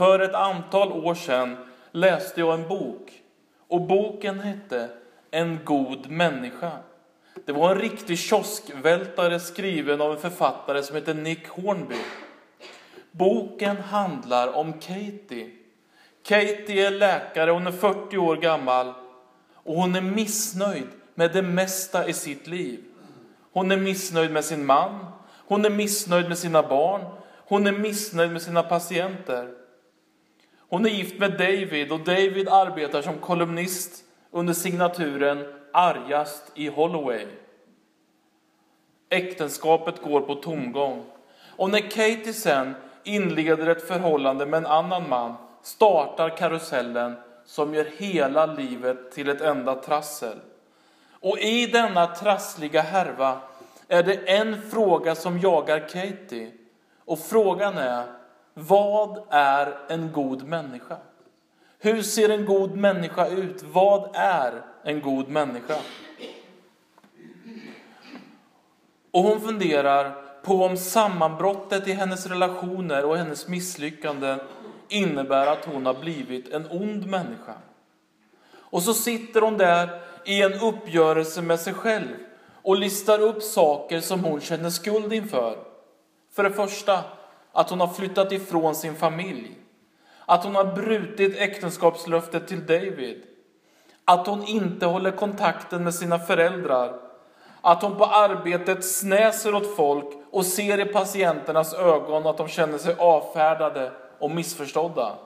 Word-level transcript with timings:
För 0.00 0.20
ett 0.20 0.34
antal 0.34 0.92
år 0.92 1.14
sedan 1.14 1.56
läste 1.92 2.40
jag 2.40 2.54
en 2.54 2.68
bok 2.68 3.22
och 3.68 3.80
boken 3.80 4.40
hette 4.40 4.88
En 5.30 5.58
god 5.64 6.10
människa. 6.10 6.70
Det 7.44 7.52
var 7.52 7.70
en 7.70 7.80
riktig 7.80 8.18
kioskvältare 8.18 9.40
skriven 9.40 10.00
av 10.00 10.12
en 10.12 10.18
författare 10.18 10.82
som 10.82 10.96
heter 10.96 11.14
Nick 11.14 11.48
Hornby. 11.48 11.96
Boken 13.10 13.76
handlar 13.76 14.56
om 14.56 14.72
Katie. 14.72 15.50
Katie 16.22 16.86
är 16.86 16.90
läkare, 16.90 17.50
hon 17.50 17.66
är 17.66 17.72
40 17.72 18.18
år 18.18 18.36
gammal 18.36 18.92
och 19.54 19.74
hon 19.74 19.94
är 19.94 20.00
missnöjd 20.00 20.88
med 21.14 21.32
det 21.32 21.42
mesta 21.42 22.08
i 22.08 22.12
sitt 22.12 22.46
liv. 22.46 22.84
Hon 23.52 23.70
är 23.70 23.76
missnöjd 23.76 24.30
med 24.30 24.44
sin 24.44 24.66
man, 24.66 25.06
hon 25.46 25.64
är 25.64 25.70
missnöjd 25.70 26.28
med 26.28 26.38
sina 26.38 26.62
barn, 26.62 27.04
hon 27.36 27.66
är 27.66 27.72
missnöjd 27.72 28.32
med 28.32 28.42
sina 28.42 28.62
patienter. 28.62 29.60
Hon 30.70 30.86
är 30.86 30.90
gift 30.90 31.18
med 31.18 31.30
David 31.30 31.92
och 31.92 32.00
David 32.00 32.48
arbetar 32.48 33.02
som 33.02 33.18
kolumnist 33.18 34.04
under 34.30 34.52
signaturen 34.52 35.44
Argast 35.72 36.52
i 36.54 36.68
Holloway. 36.68 37.26
Äktenskapet 39.08 40.02
går 40.02 40.20
på 40.20 40.34
tomgång. 40.34 41.04
Och 41.56 41.70
när 41.70 41.90
Katie 41.90 42.32
sen 42.32 42.74
inleder 43.04 43.66
ett 43.66 43.88
förhållande 43.88 44.46
med 44.46 44.58
en 44.58 44.66
annan 44.66 45.08
man 45.08 45.34
startar 45.62 46.36
karusellen 46.36 47.16
som 47.44 47.74
gör 47.74 47.86
hela 47.96 48.46
livet 48.46 49.12
till 49.12 49.28
ett 49.28 49.40
enda 49.40 49.74
trassel. 49.74 50.38
Och 51.20 51.38
i 51.38 51.66
denna 51.66 52.06
trassliga 52.06 52.82
härva 52.82 53.40
är 53.88 54.02
det 54.02 54.14
en 54.14 54.62
fråga 54.70 55.14
som 55.14 55.38
jagar 55.38 55.88
Katie. 55.88 56.52
Och 57.04 57.18
frågan 57.18 57.78
är, 57.78 58.19
vad 58.54 59.22
är 59.30 59.78
en 59.88 60.12
god 60.12 60.42
människa? 60.42 60.96
Hur 61.78 62.02
ser 62.02 62.28
en 62.28 62.44
god 62.44 62.76
människa 62.76 63.26
ut? 63.28 63.62
Vad 63.62 64.10
är 64.14 64.62
en 64.84 65.00
god 65.00 65.28
människa? 65.28 65.76
Och 69.10 69.22
hon 69.22 69.40
funderar 69.40 70.14
på 70.42 70.64
om 70.64 70.76
sammanbrottet 70.76 71.88
i 71.88 71.92
hennes 71.92 72.26
relationer 72.26 73.04
och 73.04 73.16
hennes 73.16 73.48
misslyckanden 73.48 74.40
innebär 74.88 75.46
att 75.46 75.64
hon 75.64 75.86
har 75.86 75.94
blivit 75.94 76.48
en 76.48 76.66
ond 76.70 77.06
människa. 77.06 77.54
Och 78.52 78.82
så 78.82 78.94
sitter 78.94 79.40
hon 79.40 79.58
där 79.58 80.00
i 80.24 80.42
en 80.42 80.52
uppgörelse 80.52 81.42
med 81.42 81.60
sig 81.60 81.74
själv 81.74 82.16
och 82.62 82.76
listar 82.76 83.20
upp 83.20 83.42
saker 83.42 84.00
som 84.00 84.24
hon 84.24 84.40
känner 84.40 84.70
skuld 84.70 85.12
inför. 85.12 85.58
För 86.32 86.42
det 86.42 86.50
första, 86.50 87.04
att 87.52 87.70
hon 87.70 87.80
har 87.80 87.88
flyttat 87.88 88.32
ifrån 88.32 88.74
sin 88.74 88.96
familj. 88.96 89.56
Att 90.26 90.44
hon 90.44 90.54
har 90.54 90.64
brutit 90.64 91.36
äktenskapslöftet 91.36 92.48
till 92.48 92.66
David. 92.66 93.22
Att 94.04 94.26
hon 94.26 94.44
inte 94.44 94.86
håller 94.86 95.10
kontakten 95.10 95.84
med 95.84 95.94
sina 95.94 96.18
föräldrar. 96.18 97.00
Att 97.60 97.82
hon 97.82 97.96
på 97.96 98.04
arbetet 98.04 98.84
snäser 98.84 99.54
åt 99.54 99.76
folk 99.76 100.06
och 100.30 100.46
ser 100.46 100.80
i 100.80 100.84
patienternas 100.84 101.74
ögon 101.74 102.26
att 102.26 102.38
de 102.38 102.48
känner 102.48 102.78
sig 102.78 102.96
avfärdade 102.98 103.92
och 104.18 104.30
missförstådda. 104.30 105.18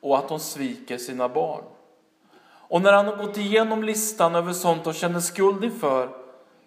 Och 0.00 0.18
att 0.18 0.30
hon 0.30 0.40
sviker 0.40 0.98
sina 0.98 1.28
barn. 1.28 1.64
Och 2.72 2.82
när 2.82 2.92
han 2.92 3.06
har 3.06 3.16
gått 3.16 3.36
igenom 3.36 3.84
listan 3.84 4.34
över 4.34 4.52
sånt 4.52 4.84
hon 4.84 4.94
känner 4.94 5.20
skuld 5.20 5.64
inför 5.64 6.08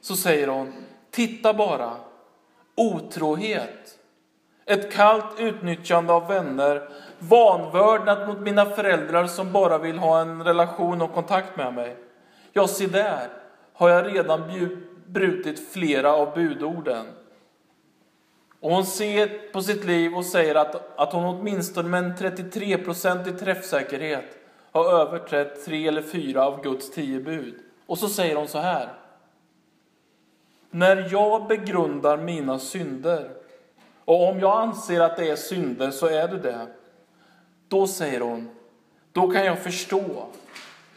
så 0.02 0.16
säger 0.16 0.48
hon, 0.48 0.74
titta 1.12 1.54
bara, 1.54 1.92
otrohet, 2.76 3.95
ett 4.66 4.94
kallt 4.94 5.40
utnyttjande 5.40 6.14
av 6.14 6.28
vänner, 6.28 6.90
vanvördnad 7.20 8.28
mot 8.28 8.40
mina 8.40 8.66
föräldrar 8.66 9.28
som 9.28 9.52
bara 9.52 9.78
vill 9.78 9.98
ha 9.98 10.22
en 10.22 10.44
relation 10.44 11.02
och 11.02 11.14
kontakt 11.14 11.58
med 11.58 11.74
mig. 11.74 11.96
Ja, 12.54 12.68
se 12.68 12.88
där 12.88 13.30
har 13.74 13.90
jag 13.90 14.16
redan 14.16 14.42
brutit 15.06 15.74
flera 15.74 16.14
av 16.14 16.34
budorden. 16.34 17.06
Och 18.60 18.72
hon 18.72 18.86
ser 18.86 19.52
på 19.52 19.62
sitt 19.62 19.86
liv 19.86 20.16
och 20.16 20.26
säger 20.26 20.56
att, 20.56 21.00
att 21.00 21.14
hon 21.14 21.26
åtminstone 21.26 21.90
med 21.90 22.04
en 22.04 22.16
33-procentig 22.16 23.40
träffsäkerhet 23.40 24.26
har 24.72 25.00
överträtt 25.02 25.66
tre 25.66 25.88
eller 25.88 26.02
fyra 26.02 26.46
av 26.46 26.64
Guds 26.64 26.92
tio 26.92 27.20
bud. 27.20 27.56
Och 27.86 27.98
så 27.98 28.08
säger 28.08 28.36
hon 28.36 28.48
så 28.48 28.60
här. 28.60 28.90
När 30.70 31.08
jag 31.12 31.48
begrundar 31.48 32.18
mina 32.18 32.60
synder, 32.60 33.30
och 34.06 34.30
om 34.30 34.40
jag 34.40 34.62
anser 34.62 35.02
att 35.02 35.18
det 35.18 35.30
är 35.30 35.36
synder 35.36 35.92
så 35.92 36.08
är 36.08 36.28
det 36.28 36.38
det, 36.38 36.68
då 37.68 37.88
säger 37.88 38.22
hon, 38.22 38.50
då 39.12 39.32
kan 39.32 39.46
jag 39.46 39.60
förstå 39.60 40.26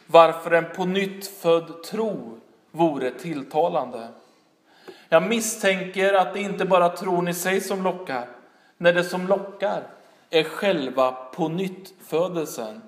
varför 0.07 0.51
en 0.51 0.65
på 0.77 0.85
nytt 0.85 1.27
född 1.27 1.83
tro 1.83 2.41
vore 2.71 3.11
tilltalande. 3.11 4.09
Jag 5.09 5.29
misstänker 5.29 6.15
att 6.15 6.35
det 6.35 6.41
inte 6.41 6.65
bara 6.65 6.89
tron 6.89 7.29
i 7.29 7.35
sig 7.35 7.61
som 7.61 7.83
lockar, 7.83 8.29
när 8.77 8.93
det 8.93 9.05
som 9.05 9.27
lockar 9.27 9.83
är 10.31 10.45
själva 10.45 11.13
på 11.13 11.49
nytt 11.49 11.95
födelsen. 12.01 12.83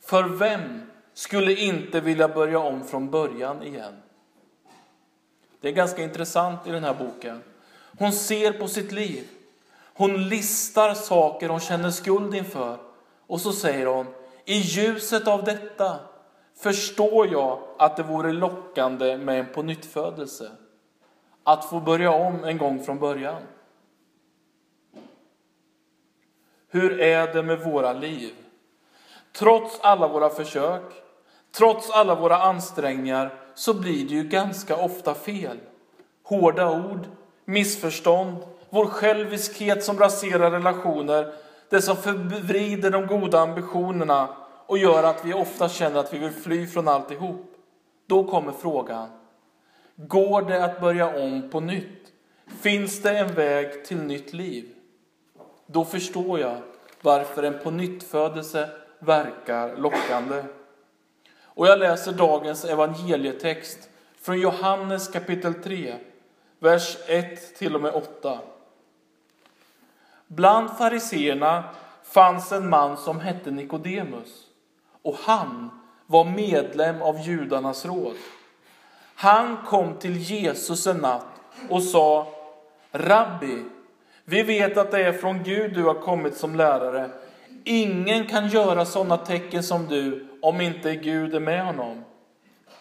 För 0.00 0.24
vem 0.24 0.82
skulle 1.14 1.54
inte 1.54 2.00
vilja 2.00 2.28
börja 2.28 2.58
om 2.58 2.84
från 2.84 3.10
början 3.10 3.62
igen? 3.62 3.94
Det 5.60 5.68
är 5.68 5.72
ganska 5.72 6.02
intressant 6.02 6.66
i 6.66 6.70
den 6.70 6.84
här 6.84 6.94
boken. 6.94 7.42
Hon 7.98 8.12
ser 8.12 8.52
på 8.52 8.68
sitt 8.68 8.92
liv. 8.92 9.28
Hon 9.94 10.28
listar 10.28 10.94
saker 10.94 11.48
hon 11.48 11.60
känner 11.60 11.90
skuld 11.90 12.34
inför. 12.34 12.78
Och 13.26 13.40
så 13.40 13.52
säger 13.52 13.86
hon, 13.86 14.06
i 14.44 14.54
ljuset 14.54 15.28
av 15.28 15.44
detta 15.44 16.00
förstår 16.58 17.32
jag 17.32 17.58
att 17.78 17.96
det 17.96 18.02
vore 18.02 18.32
lockande 18.32 19.16
med 19.16 19.40
en 19.40 19.52
pånyttfödelse. 19.52 20.50
Att 21.44 21.64
få 21.64 21.80
börja 21.80 22.10
om 22.10 22.44
en 22.44 22.58
gång 22.58 22.84
från 22.84 22.98
början. 22.98 23.42
Hur 26.68 27.00
är 27.00 27.34
det 27.34 27.42
med 27.42 27.58
våra 27.60 27.92
liv? 27.92 28.34
Trots 29.32 29.80
alla 29.80 30.08
våra 30.08 30.30
försök, 30.30 30.82
trots 31.52 31.90
alla 31.90 32.14
våra 32.14 32.36
ansträngningar 32.36 33.34
så 33.54 33.74
blir 33.74 34.08
det 34.08 34.14
ju 34.14 34.22
ganska 34.22 34.76
ofta 34.76 35.14
fel. 35.14 35.58
Hårda 36.22 36.70
ord, 36.70 37.06
missförstånd, 37.46 38.36
vår 38.70 38.86
själviskhet 38.86 39.84
som 39.84 39.98
raserar 39.98 40.50
relationer, 40.50 41.32
det 41.68 41.82
som 41.82 41.96
förvrider 41.96 42.90
de 42.90 43.06
goda 43.06 43.40
ambitionerna 43.40 44.28
och 44.66 44.78
gör 44.78 45.02
att 45.02 45.24
vi 45.24 45.34
ofta 45.34 45.68
känner 45.68 46.00
att 46.00 46.14
vi 46.14 46.18
vill 46.18 46.30
fly 46.30 46.66
från 46.66 46.88
alltihop. 46.88 47.54
Då 48.06 48.24
kommer 48.24 48.52
frågan, 48.52 49.08
går 49.96 50.42
det 50.42 50.64
att 50.64 50.80
börja 50.80 51.22
om 51.24 51.50
på 51.50 51.60
nytt? 51.60 52.12
Finns 52.60 53.02
det 53.02 53.18
en 53.18 53.34
väg 53.34 53.84
till 53.84 53.96
nytt 53.96 54.32
liv? 54.32 54.68
Då 55.66 55.84
förstår 55.84 56.40
jag 56.40 56.56
varför 57.02 57.42
en 57.42 57.58
på 57.58 57.70
nytt 57.70 58.02
födelse 58.02 58.70
verkar 58.98 59.76
lockande. 59.76 60.42
Och 61.42 61.66
jag 61.66 61.78
läser 61.78 62.12
dagens 62.12 62.64
evangelietext 62.64 63.88
från 64.20 64.40
Johannes 64.40 65.08
kapitel 65.08 65.54
3, 65.54 65.94
vers 66.58 66.96
1 67.06 67.56
till 67.58 67.74
och 67.74 67.80
med 67.80 67.94
8. 67.94 68.38
Bland 70.26 70.70
fariseerna 70.78 71.64
fanns 72.02 72.52
en 72.52 72.68
man 72.68 72.96
som 72.96 73.20
hette 73.20 73.50
Nikodemus 73.50 74.46
och 75.02 75.16
han 75.24 75.70
var 76.06 76.24
medlem 76.24 77.02
av 77.02 77.20
judarnas 77.20 77.86
råd. 77.86 78.14
Han 79.14 79.56
kom 79.66 79.94
till 79.98 80.16
Jesus 80.16 80.86
en 80.86 80.96
natt 80.96 81.26
och 81.68 81.82
sa 81.82 82.26
Rabbi, 82.92 83.64
vi 84.24 84.42
vet 84.42 84.76
att 84.76 84.90
det 84.90 85.04
är 85.04 85.12
från 85.12 85.42
Gud 85.42 85.74
du 85.74 85.84
har 85.84 85.94
kommit 85.94 86.36
som 86.36 86.54
lärare. 86.54 87.10
Ingen 87.64 88.26
kan 88.26 88.48
göra 88.48 88.84
sådana 88.84 89.16
tecken 89.16 89.62
som 89.62 89.86
du 89.86 90.26
om 90.42 90.60
inte 90.60 90.94
Gud 90.94 91.34
är 91.34 91.40
med 91.40 91.66
honom. 91.66 92.04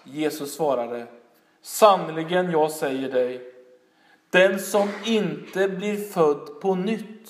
Jesus 0.04 0.56
svarade, 0.56 1.08
sannerligen 1.62 2.52
jag 2.52 2.72
säger 2.72 3.12
dig, 3.12 3.55
den 4.36 4.60
som 4.60 4.90
inte 5.06 5.68
blir 5.68 5.98
född 5.98 6.62
på 6.62 6.76
nytt 6.76 7.30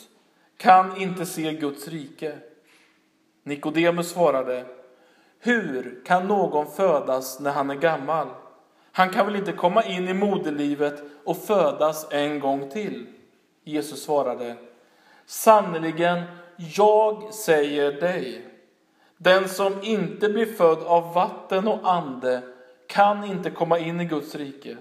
kan 0.57 1.01
inte 1.01 1.25
se 1.25 1.53
Guds 1.53 1.87
rike. 1.87 2.37
Nikodemus 3.43 4.09
svarade, 4.09 4.65
hur 5.39 6.01
kan 6.05 6.27
någon 6.27 6.71
födas 6.71 7.39
när 7.39 7.51
han 7.51 7.69
är 7.69 7.75
gammal? 7.75 8.27
Han 8.91 9.09
kan 9.09 9.25
väl 9.25 9.35
inte 9.35 9.51
komma 9.51 9.83
in 9.83 10.07
i 10.07 10.13
moderlivet 10.13 11.03
och 11.23 11.37
födas 11.37 12.07
en 12.11 12.39
gång 12.39 12.69
till? 12.69 13.05
Jesus 13.63 14.03
svarade, 14.03 14.55
sannerligen, 15.25 16.23
jag 16.57 17.33
säger 17.33 17.91
dig, 17.91 18.45
den 19.17 19.49
som 19.49 19.73
inte 19.83 20.29
blir 20.29 20.45
född 20.45 20.83
av 20.83 21.13
vatten 21.13 21.67
och 21.67 21.91
ande 21.91 22.41
kan 22.87 23.23
inte 23.23 23.49
komma 23.49 23.79
in 23.79 24.01
i 24.01 24.05
Guds 24.05 24.35
rike. 24.35 24.77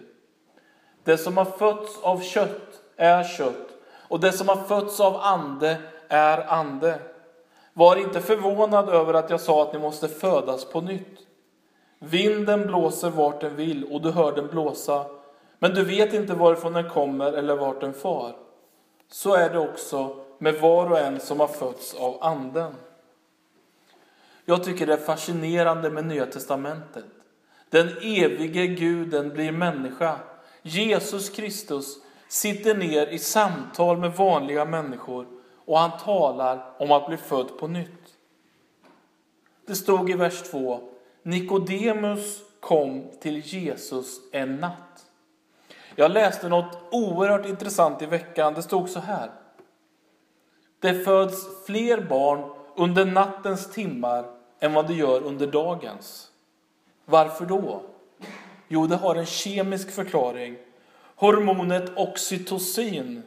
Det 1.05 1.19
som 1.19 1.37
har 1.37 1.45
fötts 1.45 1.99
av 2.03 2.21
kött 2.21 2.81
är 2.97 3.25
kött 3.25 3.69
och 4.09 4.21
det 4.21 4.33
som 4.33 4.49
har 4.49 4.57
fötts 4.57 5.01
av 5.01 5.17
ande 5.17 5.79
är 6.09 6.53
ande. 6.53 6.99
Var 7.73 7.97
inte 7.97 8.21
förvånad 8.21 8.89
över 8.89 9.15
att 9.15 9.31
jag 9.31 9.41
sa 9.41 9.63
att 9.63 9.73
ni 9.73 9.79
måste 9.79 10.09
födas 10.09 10.65
på 10.65 10.81
nytt. 10.81 11.19
Vinden 11.99 12.67
blåser 12.67 13.11
vart 13.11 13.41
den 13.41 13.57
vill 13.57 13.85
och 13.85 14.03
du 14.03 14.11
hör 14.11 14.33
den 14.33 14.47
blåsa, 14.47 15.07
men 15.59 15.75
du 15.75 15.85
vet 15.85 16.15
inte 16.15 16.35
varifrån 16.35 16.73
den 16.73 16.91
kommer 16.91 17.33
eller 17.33 17.57
vart 17.57 17.81
den 17.81 17.95
far. 17.95 18.37
Så 19.11 19.35
är 19.35 19.51
det 19.51 19.59
också 19.59 20.17
med 20.39 20.55
var 20.61 20.91
och 20.91 20.99
en 20.99 21.21
som 21.21 21.41
har 21.41 21.47
fötts 21.47 21.95
av 21.95 22.19
Anden. 22.21 22.75
Jag 24.45 24.65
tycker 24.65 24.87
det 24.87 24.93
är 24.93 24.97
fascinerande 24.97 25.91
med 25.91 26.07
Nya 26.07 26.27
Testamentet. 26.27 27.05
Den 27.69 27.89
evige 27.89 28.67
guden 28.67 29.29
blir 29.29 29.53
människa. 29.53 30.19
Jesus 30.67 31.31
Kristus 31.31 31.99
sitter 32.29 32.75
ner 32.75 33.07
i 33.07 33.19
samtal 33.19 33.99
med 33.99 34.13
vanliga 34.13 34.65
människor 34.65 35.27
och 35.65 35.79
han 35.79 35.99
talar 35.99 36.75
om 36.79 36.93
att 36.93 37.07
bli 37.07 37.17
född 37.17 37.59
på 37.59 37.67
nytt. 37.67 38.15
Det 39.67 39.75
stod 39.75 40.11
i 40.11 40.13
vers 40.13 40.43
2. 40.43 40.81
Nikodemus 41.23 42.43
kom 42.61 43.11
till 43.21 43.39
Jesus 43.39 44.21
en 44.33 44.57
natt. 44.57 45.07
Jag 45.95 46.11
läste 46.11 46.49
något 46.49 46.79
oerhört 46.91 47.47
intressant 47.47 48.03
i 48.03 48.07
veckan. 48.07 48.55
Det 48.55 48.63
stod 48.63 48.89
så 48.89 49.01
här. 49.01 49.31
Det 50.79 51.05
föds 51.05 51.67
fler 51.67 52.01
barn 52.01 52.51
under 52.77 53.05
nattens 53.05 53.73
timmar 53.73 54.25
än 54.61 54.73
vad 54.73 54.87
det 54.87 54.95
gör 54.95 55.23
under 55.23 55.47
dagens. 55.47 56.31
Varför 57.05 57.47
då? 57.47 57.83
Jo, 58.75 58.87
det 58.87 58.97
har 58.97 59.15
en 59.15 59.27
kemisk 59.27 59.91
förklaring. 59.91 60.57
Hormonet 61.17 61.93
oxytocin, 61.97 63.23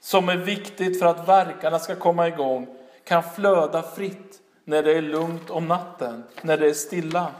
som 0.00 0.28
är 0.28 0.36
viktigt 0.36 0.98
för 0.98 1.06
att 1.06 1.28
verkarna 1.28 1.78
ska 1.78 1.96
komma 1.96 2.28
igång, 2.28 2.66
kan 3.04 3.22
flöda 3.22 3.82
fritt 3.82 4.40
när 4.64 4.82
det 4.82 4.92
är 4.92 5.02
lugnt 5.02 5.50
om 5.50 5.68
natten, 5.68 6.24
när 6.42 6.56
det 6.58 6.68
är 6.68 6.72
stilla. 6.72 7.32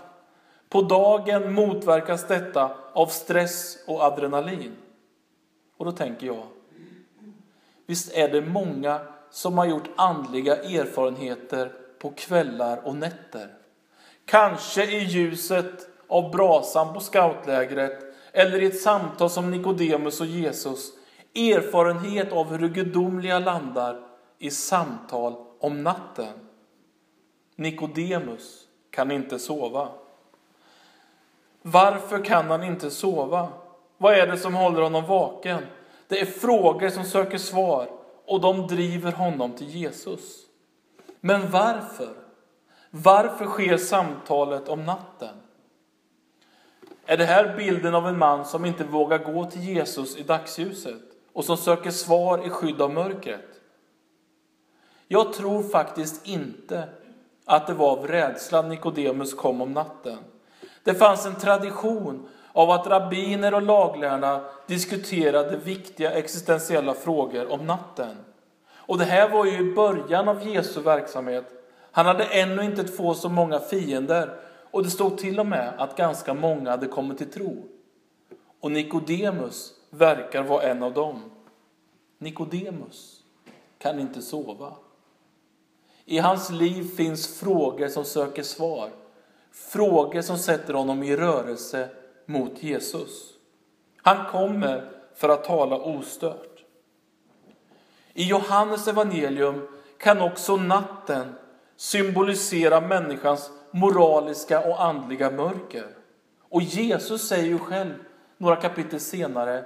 På 0.68 0.82
dagen 0.82 1.52
motverkas 1.52 2.26
detta 2.26 2.76
av 2.92 3.06
stress 3.06 3.78
och 3.86 4.02
adrenalin. 4.02 4.76
Och 5.76 5.84
då 5.84 5.92
tänker 5.92 6.26
jag, 6.26 6.46
visst 7.86 8.12
är 8.12 8.28
det 8.28 8.40
många 8.40 9.00
som 9.30 9.58
har 9.58 9.66
gjort 9.66 9.90
andliga 9.96 10.56
erfarenheter 10.56 11.72
på 11.98 12.10
kvällar 12.10 12.86
och 12.86 12.96
nätter. 12.96 13.48
Kanske 14.24 14.84
i 14.84 15.04
ljuset 15.04 15.95
av 16.08 16.30
brasan 16.30 16.94
på 16.94 17.00
scoutlägret 17.00 18.06
eller 18.32 18.62
i 18.62 18.66
ett 18.66 18.80
samtal 18.80 19.30
som 19.30 19.50
Nikodemus 19.50 20.20
och 20.20 20.26
Jesus. 20.26 20.92
Erfarenhet 21.34 22.32
av 22.32 22.50
hur 22.50 22.58
det 22.58 22.68
gudomliga 22.68 23.38
landar 23.38 24.00
i 24.38 24.50
samtal 24.50 25.34
om 25.60 25.82
natten. 25.82 26.32
Nikodemus 27.56 28.62
kan 28.90 29.10
inte 29.10 29.38
sova. 29.38 29.88
Varför 31.62 32.24
kan 32.24 32.50
han 32.50 32.64
inte 32.64 32.90
sova? 32.90 33.48
Vad 33.98 34.14
är 34.14 34.26
det 34.26 34.38
som 34.38 34.54
håller 34.54 34.82
honom 34.82 35.06
vaken? 35.06 35.62
Det 36.08 36.20
är 36.20 36.26
frågor 36.26 36.88
som 36.88 37.04
söker 37.04 37.38
svar 37.38 37.88
och 38.26 38.40
de 38.40 38.66
driver 38.66 39.12
honom 39.12 39.52
till 39.52 39.68
Jesus. 39.68 40.42
Men 41.20 41.50
varför? 41.50 42.16
Varför 42.90 43.44
sker 43.46 43.76
samtalet 43.76 44.68
om 44.68 44.84
natten? 44.84 45.36
Är 47.06 47.16
det 47.16 47.24
här 47.24 47.56
bilden 47.56 47.94
av 47.94 48.08
en 48.08 48.18
man 48.18 48.44
som 48.44 48.64
inte 48.64 48.84
vågar 48.84 49.18
gå 49.18 49.44
till 49.44 49.62
Jesus 49.62 50.16
i 50.16 50.22
dagsljuset 50.22 51.02
och 51.32 51.44
som 51.44 51.56
söker 51.56 51.90
svar 51.90 52.46
i 52.46 52.50
skydd 52.50 52.80
av 52.80 52.92
mörkret? 52.92 53.60
Jag 55.08 55.32
tror 55.32 55.62
faktiskt 55.62 56.26
inte 56.26 56.88
att 57.44 57.66
det 57.66 57.74
var 57.74 57.90
av 57.90 58.06
rädsla 58.06 58.62
Nikodemus 58.62 59.34
kom 59.34 59.60
om 59.60 59.72
natten. 59.72 60.18
Det 60.84 60.94
fanns 60.94 61.26
en 61.26 61.34
tradition 61.34 62.28
av 62.52 62.70
att 62.70 62.86
rabbiner 62.86 63.54
och 63.54 63.62
laglärarna 63.62 64.44
diskuterade 64.66 65.56
viktiga 65.56 66.10
existentiella 66.10 66.94
frågor 66.94 67.52
om 67.52 67.66
natten. 67.66 68.16
Och 68.74 68.98
det 68.98 69.04
här 69.04 69.28
var 69.28 69.44
ju 69.44 69.58
i 69.58 69.74
början 69.74 70.28
av 70.28 70.48
Jesu 70.48 70.80
verksamhet. 70.80 71.44
Han 71.90 72.06
hade 72.06 72.24
ännu 72.24 72.64
inte 72.64 72.84
fått 72.84 73.18
så 73.18 73.28
många 73.28 73.60
fiender 73.60 74.30
och 74.76 74.82
det 74.82 74.90
stod 74.90 75.18
till 75.18 75.40
och 75.40 75.46
med 75.46 75.74
att 75.78 75.96
ganska 75.96 76.34
många 76.34 76.70
hade 76.70 76.86
kommit 76.86 77.18
till 77.18 77.30
tro. 77.30 77.64
Och 78.60 78.72
Nikodemus 78.72 79.72
verkar 79.90 80.42
vara 80.42 80.62
en 80.62 80.82
av 80.82 80.92
dem. 80.92 81.30
Nikodemus 82.18 83.22
kan 83.78 84.00
inte 84.00 84.22
sova. 84.22 84.72
I 86.04 86.18
hans 86.18 86.50
liv 86.50 86.96
finns 86.96 87.40
frågor 87.40 87.88
som 87.88 88.04
söker 88.04 88.42
svar. 88.42 88.90
Frågor 89.52 90.22
som 90.22 90.38
sätter 90.38 90.74
honom 90.74 91.02
i 91.02 91.16
rörelse 91.16 91.88
mot 92.26 92.62
Jesus. 92.62 93.32
Han 93.96 94.26
kommer 94.26 94.90
för 95.14 95.28
att 95.28 95.44
tala 95.44 95.76
ostört. 95.76 96.64
I 98.12 98.24
Johannes 98.24 98.88
evangelium 98.88 99.68
kan 99.98 100.20
också 100.20 100.56
natten 100.56 101.34
symbolisera 101.76 102.80
människans 102.80 103.50
moraliska 103.70 104.60
och 104.60 104.84
andliga 104.84 105.30
mörker. 105.30 105.86
Och 106.48 106.62
Jesus 106.62 107.28
säger 107.28 107.46
ju 107.46 107.58
själv 107.58 107.94
några 108.38 108.56
kapitel 108.56 109.00
senare, 109.00 109.64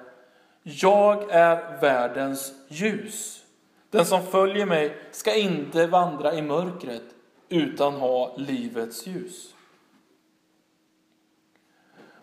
jag 0.62 1.30
är 1.30 1.80
världens 1.80 2.52
ljus. 2.68 3.44
Den 3.90 4.04
som 4.04 4.22
följer 4.22 4.66
mig 4.66 4.96
ska 5.10 5.34
inte 5.34 5.86
vandra 5.86 6.34
i 6.34 6.42
mörkret 6.42 7.02
utan 7.48 7.94
ha 7.94 8.36
livets 8.36 9.06
ljus. 9.06 9.54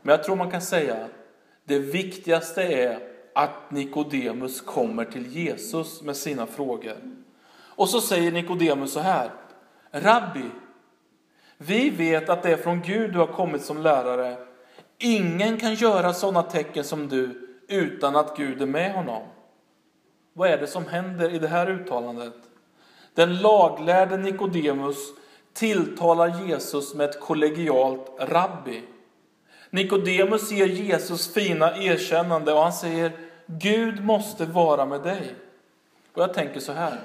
Men 0.01 0.11
jag 0.11 0.23
tror 0.23 0.35
man 0.35 0.51
kan 0.51 0.61
säga 0.61 1.07
det 1.63 1.79
viktigaste 1.79 2.63
är 2.63 2.99
att 3.35 3.71
Nikodemus 3.71 4.61
kommer 4.61 5.05
till 5.05 5.27
Jesus 5.27 6.01
med 6.01 6.15
sina 6.15 6.47
frågor. 6.47 6.97
Och 7.57 7.89
så 7.89 8.01
säger 8.01 8.31
Nikodemus 8.31 8.93
så 8.93 8.99
här. 8.99 9.31
Rabbi, 9.91 10.45
vi 11.57 11.89
vet 11.89 12.29
att 12.29 12.43
det 12.43 12.51
är 12.51 12.57
från 12.57 12.81
Gud 12.81 13.13
du 13.13 13.19
har 13.19 13.27
kommit 13.27 13.61
som 13.61 13.81
lärare. 13.81 14.37
Ingen 14.97 15.57
kan 15.57 15.73
göra 15.73 16.13
sådana 16.13 16.43
tecken 16.43 16.83
som 16.83 17.07
du 17.07 17.47
utan 17.67 18.15
att 18.15 18.37
Gud 18.37 18.61
är 18.61 18.65
med 18.65 18.93
honom. 18.93 19.23
Vad 20.33 20.49
är 20.49 20.57
det 20.57 20.67
som 20.67 20.85
händer 20.85 21.29
i 21.29 21.39
det 21.39 21.47
här 21.47 21.69
uttalandet? 21.69 22.33
Den 23.13 23.37
laglärde 23.37 24.17
Nikodemus 24.17 24.97
tilltalar 25.53 26.47
Jesus 26.47 26.95
med 26.95 27.09
ett 27.09 27.19
kollegialt 27.19 28.11
rabbi. 28.19 28.83
Nikodemus 29.69 30.51
ger 30.51 30.67
Jesus 30.67 31.33
fina 31.33 31.77
erkännande 31.77 32.53
och 32.53 32.61
han 32.61 32.73
säger 32.73 33.11
Gud 33.45 34.05
måste 34.05 34.45
vara 34.45 34.85
med 34.85 35.01
dig. 35.01 35.35
Och 36.13 36.21
jag 36.21 36.33
tänker 36.33 36.59
så 36.59 36.71
här. 36.71 36.99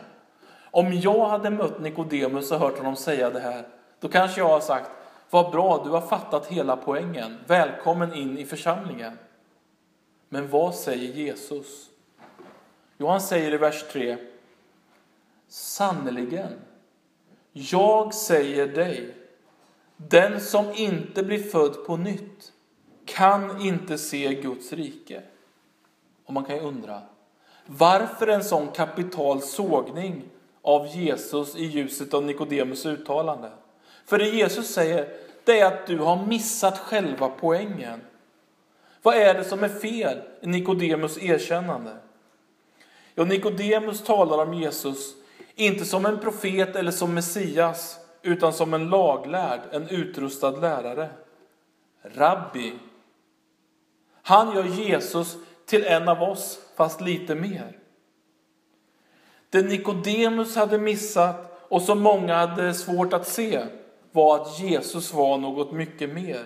Om 0.70 0.92
jag 0.92 1.28
hade 1.28 1.50
mött 1.50 1.80
Nikodemus 1.80 2.52
och 2.52 2.58
hört 2.58 2.78
honom 2.78 2.96
säga 2.96 3.30
det 3.30 3.40
här, 3.40 3.66
då 4.02 4.08
kanske 4.08 4.40
jag 4.40 4.48
har 4.48 4.60
sagt, 4.60 4.90
vad 5.30 5.50
bra, 5.50 5.84
du 5.84 5.90
har 5.90 6.00
fattat 6.00 6.46
hela 6.46 6.76
poängen. 6.76 7.38
Välkommen 7.46 8.14
in 8.14 8.38
i 8.38 8.44
församlingen. 8.44 9.18
Men 10.28 10.50
vad 10.50 10.74
säger 10.74 11.12
Jesus? 11.12 11.90
Jo, 12.98 13.06
han 13.06 13.20
säger 13.20 13.54
i 13.54 13.56
vers 13.56 13.84
3. 13.92 14.16
Sannerligen, 15.48 16.52
jag 17.52 18.14
säger 18.14 18.66
dig, 18.66 19.16
den 19.96 20.40
som 20.40 20.72
inte 20.74 21.22
blir 21.22 21.42
född 21.42 21.86
på 21.86 21.96
nytt 21.96 22.52
kan 23.04 23.60
inte 23.60 23.98
se 23.98 24.34
Guds 24.34 24.72
rike. 24.72 25.22
Och 26.24 26.32
man 26.32 26.44
kan 26.44 26.56
ju 26.56 26.62
undra, 26.62 27.02
varför 27.66 28.26
en 28.26 28.44
sån 28.44 28.68
kapital 28.68 29.42
sågning 29.42 30.24
av 30.62 30.86
Jesus 30.86 31.56
i 31.56 31.64
ljuset 31.64 32.14
av 32.14 32.24
Nikodemus 32.24 32.86
uttalande? 32.86 33.50
För 34.12 34.18
det 34.18 34.28
Jesus 34.28 34.68
säger, 34.68 35.08
det 35.44 35.60
är 35.60 35.66
att 35.66 35.86
du 35.86 35.98
har 35.98 36.26
missat 36.26 36.78
själva 36.78 37.28
poängen. 37.28 38.00
Vad 39.02 39.14
är 39.14 39.34
det 39.34 39.44
som 39.44 39.64
är 39.64 39.68
fel 39.68 40.22
i 40.40 40.46
Nikodemus 40.46 41.18
erkännande? 41.18 41.96
Ja, 43.14 43.24
Nikodemus 43.24 44.04
talar 44.04 44.38
om 44.38 44.54
Jesus 44.54 45.14
inte 45.54 45.84
som 45.84 46.06
en 46.06 46.18
profet 46.18 46.76
eller 46.76 46.90
som 46.90 47.14
Messias, 47.14 47.98
utan 48.22 48.52
som 48.52 48.74
en 48.74 48.88
laglärd, 48.90 49.60
en 49.70 49.88
utrustad 49.88 50.50
lärare. 50.50 51.10
Rabbi. 52.02 52.72
Han 54.22 54.54
gör 54.54 54.64
Jesus 54.64 55.36
till 55.66 55.84
en 55.84 56.08
av 56.08 56.22
oss, 56.22 56.58
fast 56.76 57.00
lite 57.00 57.34
mer. 57.34 57.78
Det 59.50 59.62
Nikodemus 59.62 60.56
hade 60.56 60.78
missat 60.78 61.60
och 61.68 61.82
som 61.82 62.00
många 62.00 62.34
hade 62.36 62.74
svårt 62.74 63.12
att 63.12 63.28
se 63.28 63.66
var 64.12 64.36
att 64.36 64.58
Jesus 64.60 65.12
var 65.12 65.38
något 65.38 65.72
mycket 65.72 66.10
mer. 66.10 66.44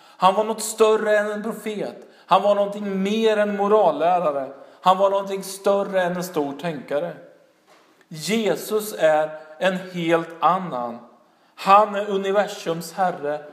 Han 0.00 0.34
var 0.34 0.44
något 0.44 0.62
större 0.62 1.18
än 1.18 1.30
en 1.30 1.42
profet. 1.42 1.96
Han 2.26 2.42
var 2.42 2.54
någonting 2.54 3.02
mer 3.02 3.36
än 3.36 3.56
morallärare. 3.56 4.52
Han 4.80 4.98
var 4.98 5.10
någonting 5.10 5.42
större 5.42 6.02
än 6.02 6.16
en 6.16 6.24
stor 6.24 6.52
tänkare. 6.52 7.16
Jesus 8.08 8.94
är 8.98 9.30
en 9.58 9.76
helt 9.76 10.28
annan. 10.40 10.98
Han 11.54 11.94
är 11.94 12.10
universums 12.10 12.92
herre. 12.92 13.44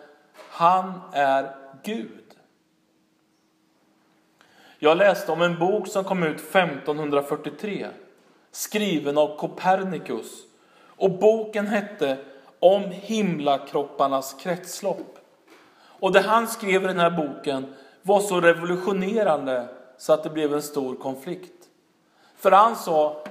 Han 0.50 1.02
är 1.12 1.56
Gud. 1.84 2.22
Jag 4.80 4.98
läste 4.98 5.32
om 5.32 5.42
en 5.42 5.60
bok 5.60 5.88
som 5.88 6.04
kom 6.04 6.24
ut 6.24 6.40
1543, 6.40 7.88
skriven 8.52 9.18
av 9.18 9.38
Copernicus. 9.38 10.44
Och 10.98 11.12
boken 11.12 11.68
hette 11.68 12.18
om 12.66 12.84
himlakropparnas 12.92 14.36
kretslopp. 14.40 15.18
Och 16.00 16.12
det 16.12 16.22
han 16.22 16.48
skrev 16.48 16.84
i 16.84 16.88
den 16.88 17.00
här 17.00 17.12
boken 17.12 17.74
var 18.02 18.20
så 18.20 18.42
revolutionerande 18.42 19.68
så 19.98 20.14
att 20.14 20.24
det 20.24 20.30
blev 20.30 20.54
en 20.54 20.62
stor 20.62 20.96
konflikt. 20.96 21.70
För 22.38 22.52
han 22.52 22.76
sa, 22.76 23.24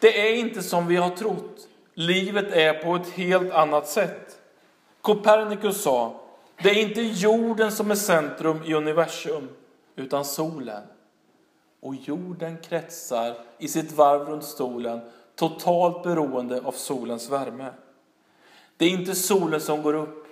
det 0.00 0.28
är 0.28 0.34
inte 0.34 0.62
som 0.62 0.86
vi 0.86 0.96
har 0.96 1.10
trott. 1.10 1.68
Livet 1.94 2.52
är 2.52 2.72
på 2.72 2.94
ett 2.94 3.08
helt 3.08 3.52
annat 3.52 3.88
sätt. 3.88 4.38
Copernicus 5.00 5.82
sa, 5.82 6.20
det 6.62 6.70
är 6.70 6.88
inte 6.88 7.00
jorden 7.00 7.72
som 7.72 7.90
är 7.90 7.94
centrum 7.94 8.62
i 8.64 8.74
universum, 8.74 9.48
utan 9.96 10.24
solen. 10.24 10.82
Och 11.80 11.94
jorden 11.94 12.58
kretsar 12.58 13.34
i 13.58 13.68
sitt 13.68 13.92
varv 13.92 14.28
runt 14.28 14.44
solen, 14.44 15.00
totalt 15.36 16.02
beroende 16.02 16.60
av 16.64 16.72
solens 16.72 17.30
värme. 17.30 17.70
Det 18.80 18.86
är 18.86 18.90
inte 18.90 19.14
solen 19.14 19.60
som 19.60 19.82
går 19.82 19.94
upp, 19.94 20.26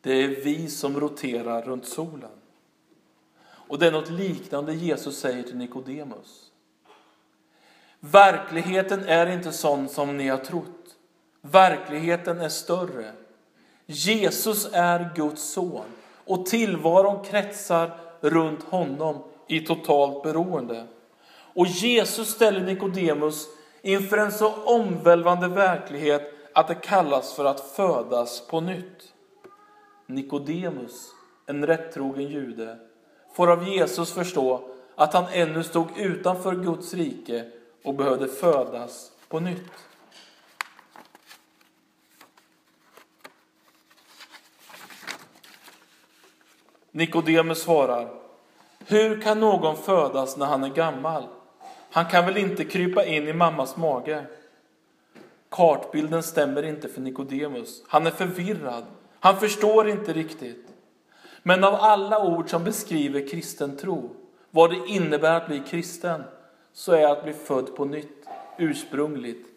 det 0.00 0.12
är 0.12 0.28
vi 0.28 0.68
som 0.68 1.00
roterar 1.00 1.62
runt 1.62 1.86
solen. 1.86 2.30
Och 3.42 3.78
det 3.78 3.86
är 3.86 3.92
något 3.92 4.10
liknande 4.10 4.74
Jesus 4.74 5.18
säger 5.18 5.42
till 5.42 5.56
Nikodemus. 5.56 6.50
Verkligheten 8.00 9.04
är 9.04 9.26
inte 9.26 9.52
sån 9.52 9.88
som 9.88 10.16
ni 10.16 10.28
har 10.28 10.38
trott. 10.38 10.96
Verkligheten 11.40 12.40
är 12.40 12.48
större. 12.48 13.12
Jesus 13.86 14.68
är 14.72 15.10
Guds 15.16 15.52
son 15.52 15.84
och 16.24 16.46
tillvaron 16.46 17.24
kretsar 17.24 17.98
runt 18.20 18.62
honom 18.62 19.22
i 19.48 19.60
totalt 19.60 20.22
beroende. 20.22 20.86
Och 21.32 21.66
Jesus 21.66 22.28
ställer 22.28 22.60
Nikodemus 22.60 23.46
inför 23.82 24.18
en 24.18 24.32
så 24.32 24.52
omvälvande 24.54 25.48
verklighet 25.48 26.39
att 26.60 26.68
det 26.68 26.74
kallas 26.74 27.32
för 27.32 27.44
att 27.44 27.60
födas 27.60 28.46
på 28.46 28.60
nytt. 28.60 29.14
Nikodemus, 30.06 31.10
en 31.46 31.66
rättrogen 31.66 32.28
jude, 32.28 32.78
får 33.34 33.50
av 33.50 33.68
Jesus 33.68 34.12
förstå 34.12 34.68
att 34.94 35.14
han 35.14 35.24
ännu 35.32 35.62
stod 35.62 35.98
utanför 35.98 36.54
Guds 36.54 36.94
rike 36.94 37.50
och 37.84 37.94
behövde 37.94 38.28
födas 38.28 39.12
på 39.28 39.40
nytt. 39.40 39.72
Nikodemus 46.90 47.62
svarar, 47.62 48.08
hur 48.86 49.20
kan 49.20 49.40
någon 49.40 49.76
födas 49.76 50.36
när 50.36 50.46
han 50.46 50.64
är 50.64 50.68
gammal? 50.68 51.26
Han 51.90 52.06
kan 52.06 52.26
väl 52.26 52.36
inte 52.36 52.64
krypa 52.64 53.04
in 53.04 53.28
i 53.28 53.32
mammas 53.32 53.76
mage? 53.76 54.26
Kartbilden 55.50 56.22
stämmer 56.22 56.62
inte 56.62 56.88
för 56.88 57.00
Nikodemus. 57.00 57.82
Han 57.88 58.06
är 58.06 58.10
förvirrad. 58.10 58.84
Han 59.20 59.36
förstår 59.36 59.88
inte 59.88 60.12
riktigt. 60.12 60.66
Men 61.42 61.64
av 61.64 61.74
alla 61.74 62.24
ord 62.24 62.50
som 62.50 62.64
beskriver 62.64 63.28
kristen 63.28 63.76
tro, 63.76 64.10
vad 64.50 64.70
det 64.70 64.86
innebär 64.86 65.36
att 65.36 65.46
bli 65.46 65.62
kristen, 65.68 66.22
så 66.72 66.92
är 66.92 67.06
att 67.06 67.24
bli 67.24 67.32
född 67.32 67.76
på 67.76 67.84
nytt, 67.84 68.26
ursprungligt. 68.58 69.48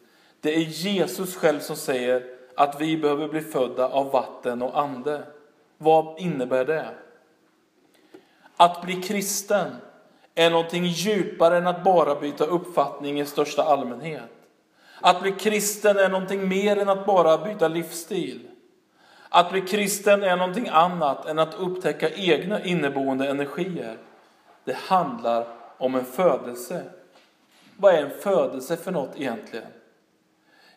Det 0.41 0.55
är 0.55 0.59
Jesus 0.59 1.35
själv 1.35 1.59
som 1.59 1.75
säger 1.75 2.23
att 2.55 2.81
vi 2.81 2.97
behöver 2.97 3.27
bli 3.27 3.41
födda 3.41 3.88
av 3.89 4.12
vatten 4.12 4.62
och 4.62 4.79
ande. 4.79 5.23
Vad 5.77 6.19
innebär 6.19 6.65
det? 6.65 6.88
Att 8.57 8.81
bli 8.81 9.01
kristen 9.01 9.75
är 10.35 10.50
någonting 10.50 10.85
djupare 10.85 11.57
än 11.57 11.67
att 11.67 11.83
bara 11.83 12.19
byta 12.19 12.45
uppfattning 12.45 13.19
i 13.19 13.25
största 13.25 13.63
allmänhet. 13.63 14.32
Att 15.05 15.22
bli 15.22 15.31
kristen 15.31 15.98
är 15.98 16.10
någonting 16.10 16.48
mer 16.48 16.77
än 16.77 16.89
att 16.89 17.05
bara 17.05 17.38
byta 17.38 17.67
livsstil. 17.67 18.48
Att 19.29 19.51
bli 19.51 19.62
kristen 19.62 20.24
är 20.24 20.38
någonting 20.38 20.69
annat 20.72 21.25
än 21.25 21.39
att 21.39 21.53
upptäcka 21.53 22.10
egna 22.10 22.63
inneboende 22.63 23.27
energier. 23.27 23.98
Det 24.63 24.77
handlar 24.77 25.48
om 25.77 25.95
en 25.95 26.05
födelse. 26.05 26.83
Vad 27.77 27.93
är 27.93 28.03
en 28.03 28.22
födelse 28.22 28.77
för 28.77 28.91
något 28.91 29.12
egentligen? 29.15 29.67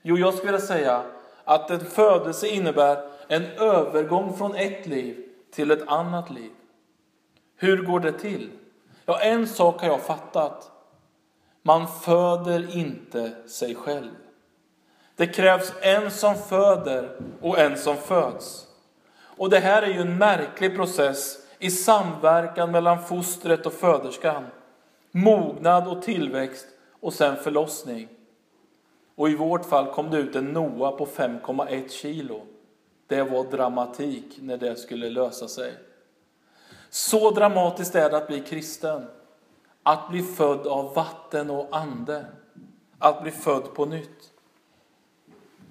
Jo, 0.03 0.19
jag 0.19 0.35
skulle 0.35 0.53
vilja 0.53 0.67
säga 0.67 1.03
att 1.45 1.71
en 1.71 1.81
födelse 1.81 2.49
innebär 2.49 3.11
en 3.29 3.45
övergång 3.45 4.37
från 4.37 4.55
ett 4.55 4.87
liv 4.87 5.25
till 5.51 5.71
ett 5.71 5.89
annat 5.89 6.31
liv. 6.31 6.51
Hur 7.57 7.83
går 7.83 8.01
det 8.01 8.13
till? 8.13 8.51
Ja, 9.05 9.21
en 9.21 9.47
sak 9.47 9.81
har 9.81 9.89
jag 9.89 10.01
fattat. 10.01 10.71
Man 11.67 11.89
föder 11.89 12.77
inte 12.77 13.33
sig 13.47 13.75
själv. 13.75 14.11
Det 15.17 15.27
krävs 15.27 15.73
en 15.81 16.11
som 16.11 16.35
föder 16.35 17.21
och 17.41 17.59
en 17.59 17.79
som 17.79 17.97
föds. 17.97 18.67
Och 19.17 19.51
det 19.51 19.59
här 19.59 19.83
är 19.83 19.87
ju 19.87 20.01
en 20.01 20.19
märklig 20.19 20.77
process 20.77 21.39
i 21.59 21.71
samverkan 21.71 22.71
mellan 22.71 23.03
fostret 23.03 23.67
och 23.67 23.73
föderskan. 23.73 24.47
Mognad 25.11 25.89
och 25.89 26.03
tillväxt 26.03 26.67
och 27.01 27.13
sen 27.13 27.37
förlossning. 27.37 28.09
Och 29.15 29.29
i 29.29 29.35
vårt 29.35 29.65
fall 29.65 29.87
kom 29.87 30.11
det 30.11 30.19
ut 30.19 30.37
en 30.37 30.53
Noa 30.53 30.93
på 30.93 31.07
5,1 31.07 31.89
kilo. 31.89 32.41
Det 33.07 33.23
var 33.23 33.45
dramatik 33.45 34.39
när 34.41 34.57
det 34.57 34.77
skulle 34.77 35.11
lösa 35.11 35.49
sig. 35.49 35.73
Så 36.91 37.31
dramatiskt 37.31 37.95
är 37.95 38.11
det 38.11 38.17
att 38.17 38.29
bli 38.29 38.41
kristen. 38.41 39.07
Att 39.87 40.09
bli 40.09 40.23
född 40.23 40.67
av 40.67 40.95
vatten 40.95 41.51
och 41.51 41.69
ande. 41.71 42.27
Att 42.99 43.23
bli 43.23 43.31
född 43.31 43.75
på 43.75 43.85
nytt. 43.85 44.33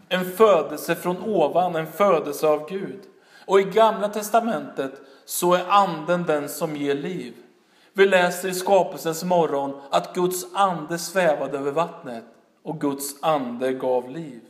En 0.10 0.32
födelse 0.32 0.96
från 0.96 1.18
ovan, 1.24 1.76
en 1.76 1.92
födelse 1.92 2.48
av 2.48 2.70
Gud. 2.70 3.00
Och 3.46 3.60
i 3.60 3.64
Gamla 3.64 4.10
Testamentet 4.10 5.02
så 5.26 5.54
är 5.54 5.66
anden 5.68 6.24
den 6.24 6.50
som 6.50 6.76
ger 6.76 6.96
liv. 6.96 7.34
Vi 7.94 8.06
läser 8.06 8.50
i 8.50 8.54
skapelsens 8.54 9.24
morgon 9.24 9.82
att 9.90 10.16
Guds 10.16 10.46
ande 10.54 10.98
svävade 10.98 11.58
över 11.58 11.72
vattnet 11.72 12.24
och 12.64 12.82
Guds 12.82 13.24
ande 13.24 13.74
gav 13.74 14.10
liv. 14.10 14.42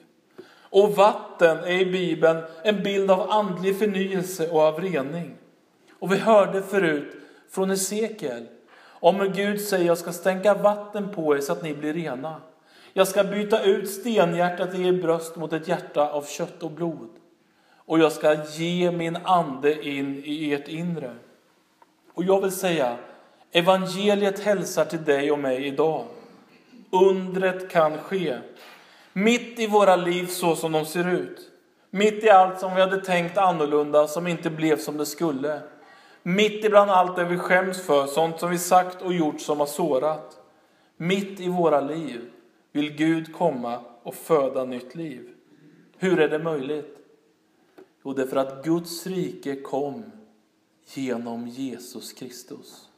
Och 0.59 0.95
vatten 0.95 1.57
är 1.57 1.79
i 1.79 1.85
Bibeln 1.85 2.43
en 2.63 2.83
bild 2.83 3.11
av 3.11 3.31
andlig 3.31 3.79
förnyelse 3.79 4.49
och 4.49 4.61
av 4.61 4.81
rening. 4.81 5.35
Och 5.99 6.11
vi 6.11 6.17
hörde 6.17 6.61
förut 6.61 7.15
från 7.49 7.69
Hesekiel 7.69 8.47
om 9.05 9.19
hur 9.19 9.29
Gud 9.29 9.61
säger 9.61 9.85
jag 9.85 9.97
ska 9.97 10.11
stänka 10.11 10.53
vatten 10.53 11.09
på 11.13 11.35
er 11.35 11.41
så 11.41 11.51
att 11.51 11.63
ni 11.63 11.73
blir 11.73 11.93
rena. 11.93 12.41
Jag 12.93 13.07
ska 13.07 13.23
byta 13.23 13.63
ut 13.63 13.89
stenhjärtat 13.89 14.75
i 14.75 14.87
er 14.87 14.93
bröst 14.93 15.35
mot 15.35 15.53
ett 15.53 15.67
hjärta 15.67 16.09
av 16.09 16.25
kött 16.25 16.63
och 16.63 16.71
blod. 16.71 17.09
Och 17.75 17.99
jag 17.99 18.11
ska 18.11 18.43
ge 18.43 18.91
min 18.91 19.17
ande 19.23 19.87
in 19.87 20.21
i 20.25 20.53
ert 20.53 20.67
inre. 20.67 21.11
Och 22.13 22.23
jag 22.23 22.41
vill 22.41 22.51
säga, 22.51 22.97
evangeliet 23.51 24.39
hälsar 24.39 24.85
till 24.85 25.03
dig 25.03 25.31
och 25.31 25.39
mig 25.39 25.67
idag. 25.67 26.05
Undret 26.89 27.69
kan 27.69 27.97
ske. 27.97 28.37
Mitt 29.13 29.59
i 29.59 29.67
våra 29.67 29.95
liv 29.95 30.25
så 30.25 30.55
som 30.55 30.71
de 30.71 30.85
ser 30.85 31.09
ut. 31.09 31.39
Mitt 31.89 32.23
i 32.23 32.29
allt 32.29 32.59
som 32.59 32.75
vi 32.75 32.81
hade 32.81 33.01
tänkt 33.01 33.37
annorlunda, 33.37 34.07
som 34.07 34.27
inte 34.27 34.49
blev 34.49 34.77
som 34.77 34.97
det 34.97 35.05
skulle. 35.05 35.61
Mitt 36.27 36.65
ibland 36.65 36.91
allt 36.91 37.15
det 37.15 37.25
vi 37.25 37.37
skäms 37.37 37.81
för, 37.81 38.07
sånt 38.07 38.39
som 38.39 38.49
vi 38.49 38.57
sagt 38.57 39.01
och 39.01 39.13
gjort 39.13 39.41
som 39.41 39.59
har 39.59 39.65
sårat. 39.65 40.37
Mitt 40.97 41.39
i 41.39 41.49
våra 41.49 41.81
liv 41.81 42.31
vill 42.71 42.95
Gud 42.95 43.33
komma 43.33 43.79
och 44.03 44.15
föda 44.15 44.65
nytt 44.65 44.95
liv. 44.95 45.29
Hur 45.97 46.19
är 46.19 46.29
det 46.29 46.39
möjligt? 46.39 46.97
Jo, 48.03 48.13
det 48.13 48.21
är 48.21 48.27
för 48.27 48.37
att 48.37 48.63
Guds 48.63 49.07
rike 49.07 49.55
kom 49.55 50.03
genom 50.93 51.47
Jesus 51.47 52.13
Kristus. 52.13 52.89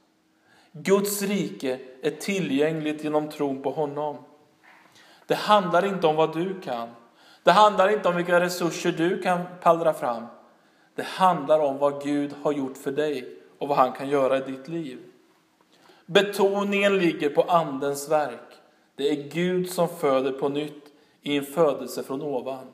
Guds 0.72 1.22
rike 1.22 1.80
är 2.02 2.12
tillgängligt 2.12 3.04
genom 3.04 3.30
tron 3.30 3.62
på 3.62 3.72
honom. 3.72 4.18
Det 5.26 5.36
handlar 5.36 5.86
inte 5.86 6.08
om 6.08 6.16
vad 6.16 6.34
du 6.34 6.62
kan. 6.62 6.90
Det 7.44 7.52
handlar 7.52 7.90
inte 7.90 8.10
om 8.10 8.16
vilka 8.16 8.40
resurser 8.40 8.92
du 8.92 9.22
kan 9.22 9.42
pallra 9.62 9.94
fram. 9.94 10.26
Det 10.98 11.04
handlar 11.04 11.60
om 11.60 11.78
vad 11.78 12.04
Gud 12.04 12.34
har 12.42 12.52
gjort 12.52 12.78
för 12.78 12.92
dig 12.92 13.38
och 13.58 13.68
vad 13.68 13.78
han 13.78 13.92
kan 13.92 14.10
göra 14.10 14.38
i 14.38 14.52
ditt 14.52 14.68
liv. 14.68 15.00
Betoningen 16.06 16.98
ligger 16.98 17.30
på 17.30 17.42
Andens 17.42 18.10
verk. 18.10 18.54
Det 18.96 19.10
är 19.10 19.30
Gud 19.30 19.70
som 19.70 19.90
föder 19.90 20.32
på 20.32 20.50
nytt 20.50 20.84
i 21.22 21.38
en 21.38 21.46
födelse 21.46 22.04
från 22.04 22.22
ovan. 22.22 22.68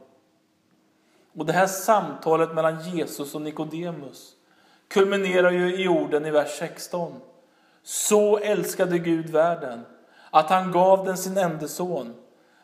Och 1.37 1.45
det 1.45 1.53
här 1.53 1.67
samtalet 1.67 2.53
mellan 2.53 2.79
Jesus 2.89 3.35
och 3.35 3.41
Nikodemus 3.41 4.35
kulminerar 4.87 5.51
ju 5.51 5.83
i 5.83 5.87
orden 5.87 6.25
i 6.25 6.31
vers 6.31 6.57
16. 6.59 7.13
Så 7.83 8.37
älskade 8.37 8.99
Gud 8.99 9.29
världen 9.29 9.81
att 10.31 10.49
han 10.49 10.71
gav 10.71 11.05
den 11.05 11.17
sin 11.17 11.37
enda 11.37 11.67
son 11.67 12.13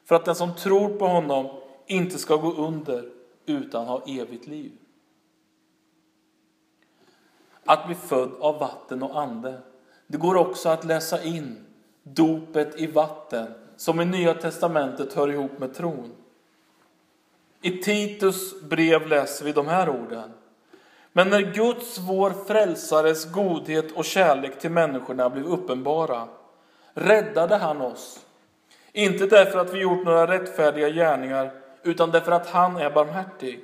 för 0.05 0.15
att 0.15 0.25
den 0.25 0.35
som 0.35 0.55
tror 0.55 0.89
på 0.89 1.07
honom 1.07 1.61
inte 1.85 2.17
ska 2.17 2.35
gå 2.35 2.53
under 2.53 3.09
utan 3.45 3.85
ha 3.85 4.03
evigt 4.07 4.47
liv. 4.47 4.71
Att 7.69 7.85
bli 7.85 7.95
född 7.95 8.31
av 8.39 8.59
vatten 8.59 9.03
och 9.03 9.21
ande. 9.21 9.61
Det 10.07 10.17
går 10.17 10.35
också 10.35 10.69
att 10.69 10.85
läsa 10.85 11.23
in 11.23 11.65
dopet 12.03 12.79
i 12.79 12.87
vatten 12.87 13.53
som 13.77 14.01
i 14.01 14.05
Nya 14.05 14.33
Testamentet 14.33 15.13
hör 15.13 15.31
ihop 15.31 15.59
med 15.59 15.73
tron. 15.73 16.11
I 17.61 17.71
Titus 17.71 18.61
brev 18.61 19.07
läser 19.07 19.45
vi 19.45 19.51
de 19.51 19.67
här 19.67 19.89
orden. 19.89 20.31
Men 21.11 21.29
när 21.29 21.41
Guds, 21.41 21.97
vår 21.97 22.31
frälsares 22.47 23.31
godhet 23.31 23.91
och 23.91 24.05
kärlek 24.05 24.59
till 24.59 24.71
människorna 24.71 25.29
blev 25.29 25.45
uppenbara 25.45 26.27
räddade 26.93 27.55
han 27.55 27.81
oss. 27.81 28.19
Inte 28.91 29.25
därför 29.25 29.59
att 29.59 29.73
vi 29.73 29.79
gjort 29.79 30.05
några 30.05 30.27
rättfärdiga 30.27 30.89
gärningar 30.89 31.51
utan 31.83 32.11
därför 32.11 32.31
att 32.31 32.49
han 32.49 32.77
är 32.77 32.91
barmhärtig. 32.91 33.63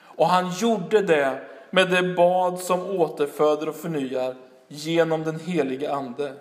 Och 0.00 0.26
han 0.26 0.50
gjorde 0.50 1.02
det 1.02 1.51
med 1.74 1.90
det 1.90 2.14
bad 2.14 2.58
som 2.58 2.80
återföder 2.80 3.68
och 3.68 3.76
förnyar 3.76 4.36
genom 4.68 5.24
den 5.24 5.40
helige 5.40 5.92
Ande. 5.92 6.34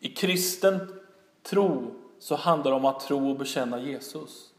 I 0.00 0.08
kristen 0.08 1.00
tro 1.42 1.94
så 2.18 2.34
handlar 2.34 2.70
det 2.70 2.76
om 2.76 2.84
att 2.84 3.00
tro 3.00 3.30
och 3.30 3.38
bekänna 3.38 3.80
Jesus. 3.80 4.50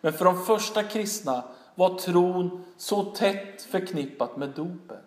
Men 0.00 0.12
för 0.12 0.24
de 0.24 0.44
första 0.44 0.82
kristna 0.82 1.42
var 1.74 1.98
tron 1.98 2.64
så 2.76 3.04
tätt 3.04 3.62
förknippat 3.62 4.36
med 4.36 4.48
dopet. 4.48 5.04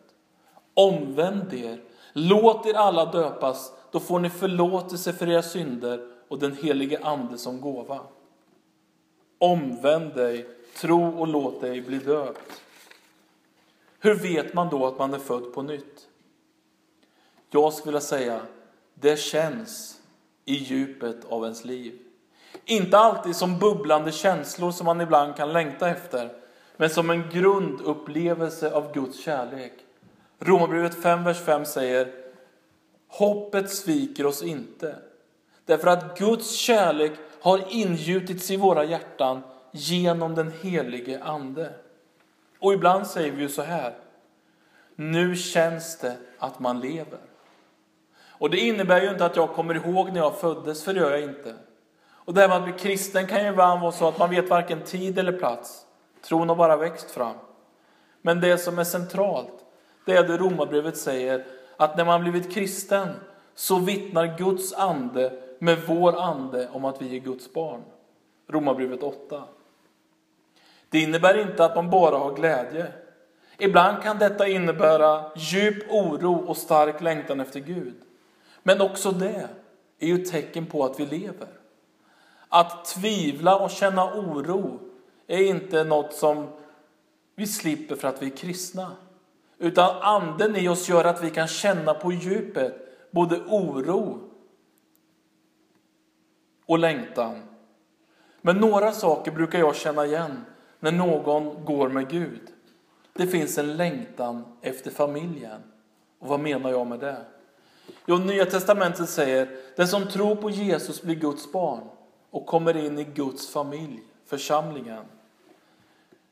Omvänd 0.73 1.53
er, 1.53 1.81
låt 2.13 2.65
er 2.65 2.73
alla 2.73 3.05
döpas, 3.05 3.71
då 3.91 3.99
får 3.99 4.19
ni 4.19 4.29
förlåtelse 4.29 5.13
för 5.13 5.29
era 5.29 5.41
synder 5.41 6.07
och 6.27 6.39
den 6.39 6.57
helige 6.57 6.99
Ande 7.03 7.37
som 7.37 7.61
gåva. 7.61 7.99
Omvänd 9.37 10.15
dig, 10.15 10.47
tro 10.77 11.19
och 11.19 11.27
låt 11.27 11.61
dig 11.61 11.81
bli 11.81 11.97
döpt. 11.97 12.61
Hur 14.05 14.15
vet 14.15 14.53
man 14.53 14.69
då 14.69 14.85
att 14.85 14.99
man 14.99 15.13
är 15.13 15.19
född 15.19 15.53
på 15.53 15.61
nytt? 15.61 16.07
Jag 17.49 17.73
skulle 17.73 17.91
vilja 17.91 18.01
säga, 18.01 18.41
det 18.93 19.19
känns 19.19 19.99
i 20.45 20.53
djupet 20.55 21.25
av 21.29 21.43
ens 21.43 21.65
liv. 21.65 21.99
Inte 22.65 22.97
alltid 22.97 23.35
som 23.35 23.59
bubblande 23.59 24.11
känslor 24.11 24.71
som 24.71 24.85
man 24.85 25.01
ibland 25.01 25.35
kan 25.35 25.53
längta 25.53 25.89
efter, 25.89 26.33
men 26.77 26.89
som 26.89 27.09
en 27.09 27.29
grundupplevelse 27.29 28.71
av 28.71 28.93
Guds 28.93 29.19
kärlek. 29.19 29.73
Romarbrevet 30.39 31.01
5, 31.01 31.23
vers 31.23 31.41
5 31.41 31.65
säger 31.65 32.11
Hoppet 33.07 33.71
sviker 33.71 34.25
oss 34.25 34.43
inte, 34.43 34.95
därför 35.65 35.87
att 35.87 36.19
Guds 36.19 36.51
kärlek 36.51 37.11
har 37.41 37.63
ingjutits 37.69 38.51
i 38.51 38.57
våra 38.57 38.83
hjärtan 38.83 39.41
genom 39.71 40.35
den 40.35 40.51
helige 40.61 41.23
Ande. 41.23 41.73
Och 42.59 42.73
ibland 42.73 43.07
säger 43.07 43.31
vi 43.31 43.41
ju 43.41 43.49
så 43.49 43.61
här, 43.61 43.93
nu 44.95 45.35
känns 45.35 45.97
det 45.97 46.17
att 46.39 46.59
man 46.59 46.79
lever. 46.79 47.19
Och 48.37 48.49
det 48.49 48.57
innebär 48.57 49.01
ju 49.01 49.09
inte 49.09 49.25
att 49.25 49.35
jag 49.35 49.53
kommer 49.53 49.75
ihåg 49.75 50.11
när 50.11 50.19
jag 50.19 50.39
föddes, 50.39 50.83
för 50.83 50.93
det 50.93 50.99
gör 50.99 51.11
jag 51.11 51.23
inte. 51.23 51.55
Och 52.25 52.33
det 52.33 52.41
här 52.41 52.47
med 52.47 52.57
att 52.57 52.63
bli 52.63 52.73
kristen 52.73 53.27
kan 53.27 53.43
ju 53.43 53.49
ibland 53.49 53.81
vara 53.81 53.91
så 53.91 54.07
att 54.07 54.19
man 54.19 54.29
vet 54.29 54.49
varken 54.49 54.81
tid 54.81 55.19
eller 55.19 55.31
plats. 55.31 55.85
Tron 56.21 56.49
har 56.49 56.55
bara 56.55 56.77
växt 56.77 57.11
fram. 57.11 57.35
Men 58.21 58.41
det 58.41 58.57
som 58.57 58.79
är 58.79 58.83
centralt, 58.83 59.65
det 60.05 60.17
är 60.17 60.27
det 60.27 60.37
Romarbrevet 60.37 60.97
säger, 60.97 61.45
att 61.77 61.97
när 61.97 62.05
man 62.05 62.21
blivit 62.21 62.53
kristen 62.53 63.07
så 63.55 63.79
vittnar 63.79 64.37
Guds 64.37 64.73
ande 64.73 65.41
med 65.59 65.77
vår 65.87 66.21
ande 66.21 66.69
om 66.71 66.85
att 66.85 67.01
vi 67.01 67.15
är 67.15 67.19
Guds 67.19 67.53
barn. 67.53 67.81
Romarbrevet 68.47 69.03
8. 69.03 69.43
Det 70.95 70.99
innebär 70.99 71.37
inte 71.37 71.65
att 71.65 71.75
man 71.75 71.89
bara 71.89 72.17
har 72.17 72.35
glädje. 72.35 72.87
Ibland 73.57 74.03
kan 74.03 74.19
detta 74.19 74.47
innebära 74.47 75.31
djup 75.35 75.91
oro 75.91 76.33
och 76.33 76.57
stark 76.57 77.01
längtan 77.01 77.39
efter 77.39 77.59
Gud. 77.59 77.93
Men 78.63 78.81
också 78.81 79.11
det 79.11 79.49
är 79.99 80.07
ju 80.07 80.17
tecken 80.17 80.65
på 80.65 80.85
att 80.85 80.99
vi 80.99 81.05
lever. 81.05 81.47
Att 82.49 82.85
tvivla 82.85 83.55
och 83.55 83.71
känna 83.71 84.13
oro 84.13 84.79
är 85.27 85.43
inte 85.43 85.83
något 85.83 86.13
som 86.13 86.47
vi 87.35 87.47
slipper 87.47 87.95
för 87.95 88.07
att 88.07 88.21
vi 88.21 88.25
är 88.25 88.37
kristna. 88.37 88.91
Utan 89.57 90.01
anden 90.01 90.55
i 90.55 90.67
oss 90.67 90.89
gör 90.89 91.05
att 91.05 91.23
vi 91.23 91.29
kan 91.29 91.47
känna 91.47 91.93
på 91.93 92.11
djupet 92.11 92.75
både 93.11 93.35
oro 93.35 94.19
och 96.65 96.79
längtan. 96.79 97.41
Men 98.41 98.57
några 98.57 98.91
saker 98.91 99.31
brukar 99.31 99.59
jag 99.59 99.75
känna 99.75 100.05
igen 100.05 100.45
när 100.85 100.91
någon 100.91 101.65
går 101.65 101.89
med 101.89 102.09
Gud. 102.09 102.41
Det 103.13 103.27
finns 103.27 103.57
en 103.57 103.77
längtan 103.77 104.43
efter 104.61 104.91
familjen. 104.91 105.61
Och 106.19 106.27
vad 106.27 106.39
menar 106.39 106.69
jag 106.69 106.87
med 106.87 106.99
det? 106.99 107.17
Jo, 108.05 108.17
Nya 108.17 108.45
Testamentet 108.45 109.09
säger 109.09 109.49
den 109.75 109.87
som 109.87 110.07
tror 110.07 110.35
på 110.35 110.49
Jesus 110.49 111.01
blir 111.01 111.15
Guds 111.15 111.51
barn 111.51 111.83
och 112.29 112.45
kommer 112.45 112.77
in 112.77 112.99
i 112.99 113.03
Guds 113.03 113.53
familj, 113.53 113.99
församlingen. 114.25 115.03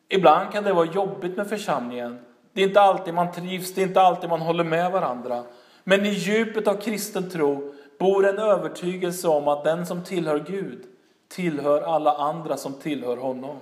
Ibland 0.09 0.51
kan 0.51 0.63
det 0.63 0.73
vara 0.73 0.85
jobbigt 0.85 1.37
med 1.37 1.47
församlingen. 1.47 2.19
Det 2.53 2.61
är 2.61 2.67
inte 2.67 2.81
alltid 2.81 3.13
man 3.13 3.31
trivs, 3.31 3.73
det 3.73 3.81
är 3.81 3.87
inte 3.87 4.01
alltid 4.01 4.29
man 4.29 4.41
håller 4.41 4.63
med 4.63 4.91
varandra. 4.91 5.43
Men 5.83 6.05
i 6.05 6.09
djupet 6.09 6.67
av 6.67 6.75
kristen 6.75 7.29
tro 7.29 7.73
bor 7.99 8.27
en 8.27 8.39
övertygelse 8.39 9.27
om 9.27 9.47
att 9.47 9.63
den 9.63 9.85
som 9.85 10.03
tillhör 10.03 10.39
Gud 10.39 10.83
tillhör 11.27 11.81
alla 11.81 12.17
andra 12.17 12.57
som 12.57 12.73
tillhör 12.73 13.17
honom. 13.17 13.57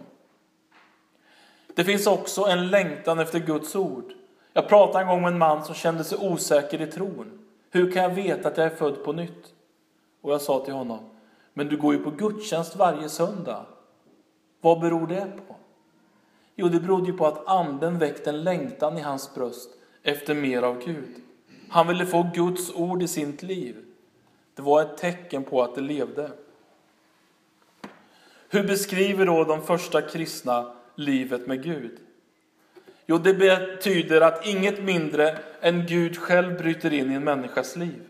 Det 1.75 1.83
finns 1.83 2.07
också 2.07 2.41
en 2.41 2.67
längtan 2.69 3.19
efter 3.19 3.39
Guds 3.39 3.75
ord. 3.75 4.13
Jag 4.53 4.69
pratade 4.69 5.03
en 5.03 5.07
gång 5.09 5.21
med 5.21 5.31
en 5.31 5.37
man 5.37 5.65
som 5.65 5.75
kände 5.75 6.03
sig 6.03 6.17
osäker 6.17 6.81
i 6.81 6.87
tron. 6.87 7.39
Hur 7.69 7.91
kan 7.91 8.03
jag 8.03 8.09
veta 8.09 8.47
att 8.47 8.57
jag 8.57 8.65
är 8.65 8.75
född 8.75 9.03
på 9.03 9.13
nytt? 9.13 9.53
Och 10.21 10.33
jag 10.33 10.41
sa 10.41 10.65
till 10.65 10.73
honom, 10.73 10.99
men 11.53 11.67
du 11.67 11.77
går 11.77 11.93
ju 11.93 12.03
på 12.03 12.09
gudstjänst 12.09 12.75
varje 12.75 13.09
söndag. 13.09 13.65
Vad 14.61 14.79
beror 14.79 15.07
det 15.07 15.31
på? 15.47 15.55
Jo, 16.55 16.67
det 16.67 16.79
berodde 16.79 17.11
ju 17.11 17.17
på 17.17 17.27
att 17.27 17.47
anden 17.47 17.99
väckte 17.99 18.29
en 18.29 18.43
längtan 18.43 18.97
i 18.97 19.01
hans 19.01 19.35
bröst 19.35 19.69
efter 20.03 20.35
mer 20.35 20.61
av 20.61 20.85
Gud. 20.85 21.15
Han 21.69 21.87
ville 21.87 22.05
få 22.05 22.29
Guds 22.33 22.75
ord 22.75 23.03
i 23.03 23.07
sitt 23.07 23.43
liv. 23.43 23.75
Det 24.55 24.61
var 24.61 24.81
ett 24.81 24.97
tecken 24.97 25.43
på 25.43 25.61
att 25.61 25.75
det 25.75 25.81
levde. 25.81 26.31
Hur 28.49 28.63
beskriver 28.63 29.25
då 29.25 29.43
de 29.43 29.61
första 29.61 30.01
kristna 30.01 30.73
livet 31.01 31.47
med 31.47 31.63
Gud? 31.63 31.99
Jo, 33.05 33.17
det 33.17 33.33
betyder 33.33 34.21
att 34.21 34.47
inget 34.47 34.83
mindre 34.83 35.37
än 35.61 35.85
Gud 35.85 36.17
själv 36.17 36.57
bryter 36.57 36.93
in 36.93 37.11
i 37.11 37.15
en 37.15 37.23
människas 37.23 37.75
liv. 37.75 38.01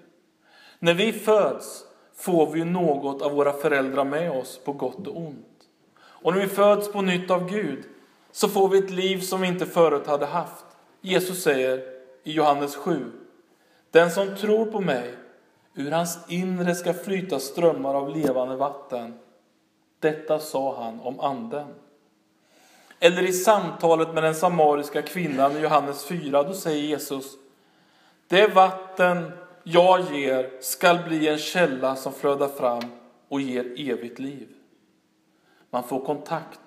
När 0.80 0.94
vi 0.94 1.14
föds 1.14 1.84
får 2.16 2.52
vi 2.52 2.66
något 2.66 3.22
av 3.22 3.32
våra 3.32 3.54
föräldrar 3.54 4.06
med 4.06 4.32
oss 4.32 4.60
på 4.66 4.74
gott 4.74 5.08
och 5.08 5.18
ont. 5.18 5.48
Och 5.96 6.34
när 6.34 6.42
vi 6.42 6.48
föds 6.48 6.92
på 6.92 7.02
nytt 7.02 7.32
av 7.32 7.50
Gud 7.50 7.84
så 8.32 8.50
får 8.50 8.70
vi 8.70 8.78
ett 8.78 8.92
liv 8.92 9.20
som 9.20 9.42
vi 9.42 9.48
inte 9.48 9.66
förut 9.66 10.08
hade 10.08 10.26
haft. 10.26 10.66
Jesus 11.02 11.44
säger 11.44 11.78
i 12.24 12.32
Johannes 12.32 12.76
7. 12.76 13.12
Den 13.92 14.12
som 14.12 14.36
tror 14.36 14.66
på 14.66 14.80
mig, 14.80 15.14
ur 15.74 15.92
hans 15.92 16.20
inre 16.28 16.76
ska 16.76 16.94
flyta 16.94 17.40
strömmar 17.40 17.94
av 17.94 18.16
levande 18.16 18.56
vatten. 18.56 19.14
Detta 20.00 20.40
sa 20.40 20.84
han 20.84 21.00
om 21.00 21.20
anden. 21.20 21.68
Eller 23.04 23.24
i 23.24 23.34
samtalet 23.34 24.14
med 24.14 24.24
den 24.24 24.36
samariska 24.36 25.02
kvinnan 25.02 25.58
i 25.58 25.60
Johannes 25.60 26.06
4, 26.06 26.44
då 26.44 26.54
säger 26.54 26.84
Jesus 26.84 27.26
Det 28.28 28.48
vatten 28.48 29.32
jag 29.64 30.02
ger 30.14 30.50
skall 30.62 31.00
bli 31.08 31.28
en 31.28 31.38
källa 31.38 31.96
som 31.96 32.14
flödar 32.14 32.48
fram 32.48 32.82
och 33.28 33.42
ger 33.42 33.92
evigt 33.92 34.20
liv. 34.20 34.48
Man 35.70 35.84
får 35.84 36.06
kontakt 36.06 36.60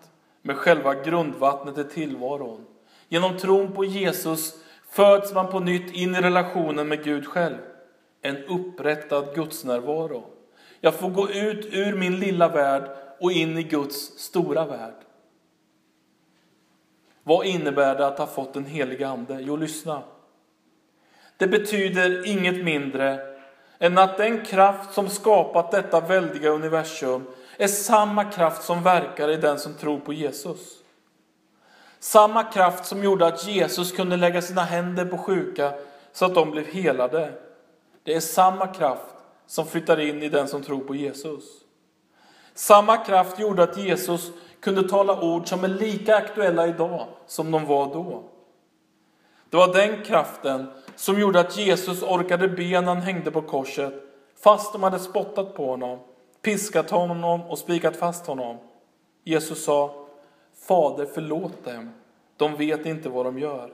med 0.43 0.57
själva 0.57 0.95
grundvattnet 0.95 1.79
i 1.79 1.85
tillvaron. 1.85 2.65
Genom 3.09 3.39
tron 3.39 3.73
på 3.73 3.85
Jesus 3.85 4.55
föds 4.91 5.35
man 5.35 5.51
på 5.51 5.61
nytt 5.61 5.95
in 5.95 6.15
i 6.15 6.21
relationen 6.21 6.89
med 6.89 7.05
Gud 7.05 7.27
själv. 7.27 7.59
En 8.23 8.37
upprättad 8.45 9.35
gudsnärvaro. 9.35 10.25
Jag 10.81 10.95
får 10.95 11.11
gå 11.11 11.31
ut 11.31 11.67
ur 11.75 11.95
min 11.95 12.21
lilla 12.21 12.49
värld 12.49 12.91
och 13.21 13.33
in 13.33 13.59
i 13.59 13.63
Guds 13.63 13.97
stora 14.19 14.67
värld. 14.67 14.95
Vad 17.25 17.47
innebär 17.47 17.95
det 17.95 18.07
att 18.07 18.19
ha 18.19 18.27
fått 18.27 18.55
den 18.55 18.65
helige 18.65 19.09
Ande? 19.09 19.39
Jo, 19.41 19.57
lyssna. 19.57 20.03
Det 21.37 21.47
betyder 21.47 22.27
inget 22.27 22.65
mindre 22.65 23.19
än 23.79 23.99
att 23.99 24.17
den 24.17 24.45
kraft 24.45 24.95
som 24.95 25.09
skapat 25.09 25.71
detta 25.71 26.01
väldiga 26.01 26.51
universum 26.51 27.27
är 27.57 27.69
samma 27.69 28.25
kraft 28.25 28.63
som 28.63 28.83
verkar 28.83 29.31
i 29.31 29.37
den 29.37 29.59
som 29.59 29.75
tror 29.75 29.99
på 29.99 30.13
Jesus. 30.13 30.59
Samma 31.99 32.45
kraft 32.45 32.87
som 32.87 33.05
gjorde 33.05 33.27
att 33.27 33.47
Jesus 33.47 33.93
kunde 33.93 34.17
lägga 34.17 34.43
sina 34.43 34.63
händer 34.63 35.05
på 35.05 35.19
sjuka 35.19 35.73
så 36.13 36.25
att 36.25 36.35
de 36.35 36.51
blev 36.51 36.67
helade. 36.67 37.33
Det 38.03 38.15
är 38.15 38.21
samma 38.21 38.67
kraft 38.67 39.15
som 39.47 39.67
flyttar 39.67 40.01
in 40.01 40.23
i 40.23 40.29
den 40.29 40.49
som 40.49 40.63
tror 40.63 40.81
på 40.81 40.95
Jesus. 40.95 41.45
Samma 42.55 42.97
kraft 42.97 43.39
gjorde 43.39 43.63
att 43.63 43.77
Jesus 43.77 44.31
kunde 44.65 44.89
tala 44.89 45.21
ord 45.21 45.49
som 45.49 45.65
är 45.65 45.69
lika 45.69 46.17
aktuella 46.17 46.67
idag 46.67 47.07
som 47.27 47.51
de 47.51 47.67
var 47.67 47.87
då. 47.87 48.23
Det 49.51 49.57
var 49.57 49.73
den 49.73 50.03
kraften 50.03 50.67
som 50.97 51.21
gjorde 51.21 51.41
att 51.41 51.57
Jesus 51.57 52.03
orkade 52.03 52.49
be 52.49 52.81
när 52.81 52.83
han 52.83 53.03
hängde 53.03 53.31
på 53.31 53.43
korset, 53.43 53.95
fast 54.43 54.73
de 54.73 54.83
hade 54.83 54.99
spottat 54.99 55.55
på 55.55 55.67
honom, 55.67 55.99
piskat 56.43 56.91
honom 56.91 57.41
och 57.43 57.59
spikat 57.59 57.97
fast 57.97 58.27
honom. 58.27 58.57
Jesus 59.25 59.65
sa, 59.65 60.07
Fader 60.69 61.07
förlåt 61.15 61.65
dem, 61.65 61.91
de 62.37 62.57
vet 62.57 62.87
inte 62.87 63.09
vad 63.09 63.27
de 63.27 63.39
gör. 63.39 63.73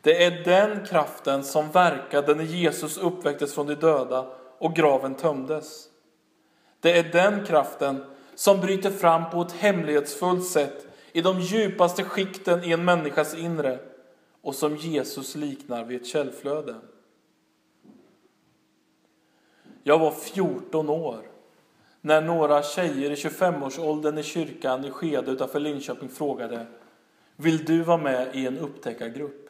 Det 0.00 0.24
är 0.24 0.44
den 0.44 0.86
kraften 0.86 1.44
som 1.44 1.70
verkade 1.70 2.34
när 2.34 2.44
Jesus 2.44 2.98
uppväcktes 2.98 3.54
från 3.54 3.66
de 3.66 3.74
döda 3.74 4.26
och 4.58 4.74
graven 4.74 5.14
tömdes. 5.14 5.84
Det 6.80 6.98
är 6.98 7.02
den 7.02 7.44
kraften 7.46 8.04
som 8.38 8.60
bryter 8.60 8.90
fram 8.90 9.30
på 9.30 9.42
ett 9.42 9.52
hemlighetsfullt 9.52 10.46
sätt 10.46 10.86
i 11.12 11.20
de 11.20 11.40
djupaste 11.40 12.04
skikten 12.04 12.64
i 12.64 12.72
en 12.72 12.84
människas 12.84 13.34
inre 13.34 13.78
och 14.42 14.54
som 14.54 14.76
Jesus 14.76 15.34
liknar 15.34 15.84
vid 15.84 16.00
ett 16.00 16.06
källflöde. 16.06 16.74
Jag 19.82 19.98
var 19.98 20.10
14 20.10 20.88
år 20.88 21.20
när 22.00 22.20
några 22.20 22.62
tjejer 22.62 23.10
i 23.10 23.14
25-årsåldern 23.14 24.18
i 24.18 24.22
kyrkan 24.22 24.84
i 24.84 24.90
Skede 24.90 25.30
utanför 25.30 25.60
Linköping 25.60 26.08
frågade 26.08 26.66
Vill 27.36 27.64
du 27.64 27.82
vara 27.82 27.98
med 27.98 28.36
i 28.36 28.46
en 28.46 28.58
upptäckargrupp? 28.58 29.47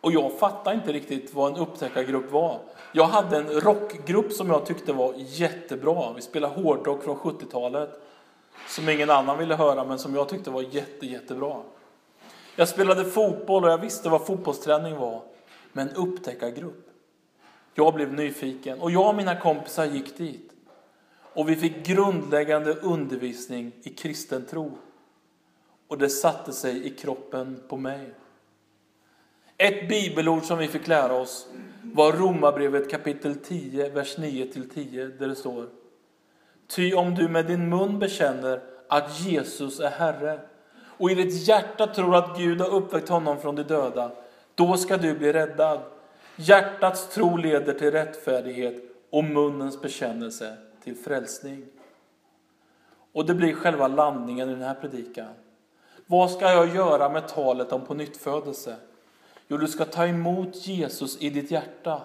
Och 0.00 0.12
jag 0.12 0.38
fattade 0.38 0.76
inte 0.76 0.92
riktigt 0.92 1.34
vad 1.34 1.52
en 1.52 1.58
upptäckargrupp 1.58 2.32
var. 2.32 2.60
Jag 2.92 3.04
hade 3.04 3.36
en 3.36 3.50
rockgrupp 3.60 4.32
som 4.32 4.50
jag 4.50 4.66
tyckte 4.66 4.92
var 4.92 5.14
jättebra. 5.16 6.12
Vi 6.12 6.22
spelade 6.22 6.54
hårdrock 6.54 7.04
från 7.04 7.16
70-talet. 7.16 8.00
Som 8.68 8.88
ingen 8.88 9.10
annan 9.10 9.38
ville 9.38 9.54
höra, 9.54 9.84
men 9.84 9.98
som 9.98 10.14
jag 10.14 10.28
tyckte 10.28 10.50
var 10.50 10.62
jätte, 10.62 11.06
jättebra. 11.06 11.56
Jag 12.56 12.68
spelade 12.68 13.04
fotboll 13.04 13.64
och 13.64 13.70
jag 13.70 13.78
visste 13.78 14.08
vad 14.08 14.26
fotbollsträning 14.26 14.96
var. 14.96 15.22
Men 15.72 15.90
upptäckargrupp. 15.90 16.86
Jag 17.74 17.94
blev 17.94 18.14
nyfiken 18.14 18.80
och 18.80 18.90
jag 18.90 19.08
och 19.08 19.14
mina 19.14 19.40
kompisar 19.40 19.84
gick 19.84 20.16
dit. 20.18 20.50
Och 21.32 21.48
vi 21.48 21.56
fick 21.56 21.86
grundläggande 21.86 22.74
undervisning 22.74 23.72
i 23.82 23.90
kristen 23.90 24.46
tro. 24.46 24.78
Och 25.88 25.98
det 25.98 26.08
satte 26.08 26.52
sig 26.52 26.86
i 26.86 26.90
kroppen 26.90 27.62
på 27.68 27.76
mig. 27.76 28.14
Ett 29.62 29.88
bibelord 29.88 30.42
som 30.42 30.58
vi 30.58 30.68
fick 30.68 30.86
lära 30.86 31.14
oss 31.14 31.46
var 31.82 32.12
Romarbrevet 32.12 32.90
kapitel 32.90 33.34
10, 33.34 33.88
vers 33.88 34.18
9-10, 34.18 35.18
där 35.18 35.28
det 35.28 35.34
står 35.34 35.66
Ty 36.66 36.94
om 36.94 37.14
du 37.14 37.28
med 37.28 37.46
din 37.46 37.68
mun 37.68 37.98
bekänner 37.98 38.62
att 38.88 39.20
Jesus 39.20 39.80
är 39.80 39.90
Herre 39.90 40.40
och 40.82 41.10
i 41.10 41.14
ditt 41.14 41.48
hjärta 41.48 41.86
tror 41.86 42.16
att 42.16 42.38
Gud 42.38 42.60
har 42.60 42.68
uppväckt 42.68 43.08
honom 43.08 43.40
från 43.40 43.56
de 43.56 43.62
döda, 43.62 44.10
då 44.54 44.76
ska 44.76 44.96
du 44.96 45.14
bli 45.14 45.32
räddad. 45.32 45.80
Hjärtats 46.36 47.14
tro 47.14 47.36
leder 47.36 47.72
till 47.72 47.90
rättfärdighet 47.90 48.74
och 49.10 49.24
munnens 49.24 49.82
bekännelse 49.82 50.56
till 50.84 50.96
frälsning. 50.96 51.64
Och 53.12 53.26
det 53.26 53.34
blir 53.34 53.54
själva 53.54 53.88
landningen 53.88 54.48
i 54.48 54.52
den 54.52 54.62
här 54.62 54.74
predikan. 54.74 55.34
Vad 56.06 56.30
ska 56.30 56.50
jag 56.50 56.74
göra 56.74 57.08
med 57.08 57.28
talet 57.28 57.72
om 57.72 57.84
pånyttfödelse? 57.84 58.76
Jo, 59.50 59.56
du 59.56 59.68
ska 59.68 59.84
ta 59.84 60.06
emot 60.06 60.66
Jesus 60.66 61.22
i 61.22 61.30
ditt 61.30 61.50
hjärta 61.50 62.02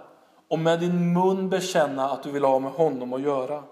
och 0.47 0.59
med 0.59 0.79
din 0.79 1.13
mun 1.13 1.49
bekänna 1.49 2.09
att 2.09 2.23
du 2.23 2.31
vill 2.31 2.43
ha 2.43 2.59
med 2.59 2.71
honom 2.71 3.13
att 3.13 3.21
göra. 3.21 3.63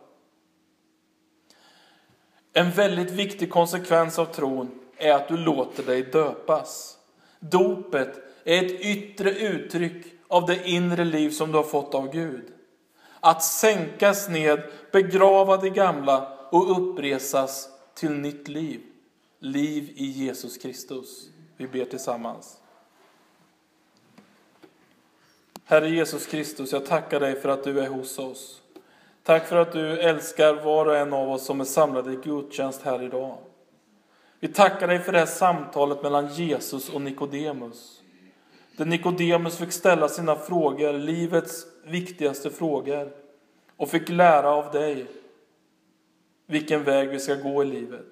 En 2.54 2.72
väldigt 2.72 3.12
viktig 3.12 3.52
konsekvens 3.52 4.20
av 4.20 4.26
tron 4.26 4.72
är 4.98 5.12
att 5.12 5.28
du 5.28 5.38
låter 5.38 5.84
dig 5.84 6.04
döpas. 6.04 6.98
Dopet 7.40 8.20
är 8.44 8.66
ett 8.66 8.72
yttre 8.72 9.32
uttryck 9.32 10.06
av 10.28 10.46
det 10.46 10.70
inre 10.70 11.06
liv 11.06 11.30
som 11.30 11.52
du 11.52 11.58
har 11.58 11.64
fått 11.64 11.96
av 11.96 12.12
Gud. 12.12 12.46
Att 13.20 13.44
sänkas 13.44 14.30
ned, 14.30 14.64
begrava 14.92 15.58
det 15.58 15.70
gamla 15.70 16.38
och 16.52 16.72
uppresas 16.72 17.70
till 17.94 18.12
nytt 18.12 18.48
liv. 18.48 18.82
Liv 19.40 19.92
i 19.96 20.06
Jesus 20.06 20.58
Kristus. 20.58 21.30
Vi 21.58 21.68
ber 21.68 21.86
tillsammans. 21.86 22.60
Herre 25.74 25.90
Jesus 25.90 26.26
Kristus, 26.26 26.72
jag 26.72 26.86
tackar 26.86 27.20
dig 27.20 27.36
för 27.36 27.50
att 27.50 27.64
du 27.64 27.80
är 27.80 27.88
hos 27.88 28.20
oss. 28.20 28.62
Tack 29.24 29.48
för 29.48 29.56
att 29.56 29.72
du 29.72 30.00
älskar 30.00 30.54
var 30.54 30.86
och 30.86 30.98
en 30.98 31.14
av 31.14 31.32
oss 31.32 31.46
som 31.46 31.62
är 31.62 31.66
samlade 31.66 32.14
i 32.14 32.16
gudstjänst 32.16 32.82
här 32.82 33.04
idag. 33.04 33.38
Vi 34.40 34.48
tackar 34.48 34.88
dig 34.88 35.00
för 35.00 35.12
det 35.12 35.20
här 35.20 35.26
samtalet 35.26 36.04
mellan 36.04 36.28
Jesus 36.28 36.90
och 36.90 37.02
Nikodemus. 37.02 38.02
Där 38.78 38.86
Nikodemus 38.86 39.58
fick 39.58 39.72
ställa 39.72 40.10
sina 40.10 40.36
frågor, 40.36 40.94
livets 40.94 41.66
viktigaste 41.86 42.50
frågor, 42.50 43.12
och 43.78 43.90
fick 43.90 44.10
lära 44.10 44.50
av 44.50 44.72
dig 44.72 45.06
vilken 46.46 46.84
väg 46.84 47.10
vi 47.10 47.20
ska 47.20 47.36
gå 47.36 47.64
i 47.64 47.66
livet. 47.66 48.08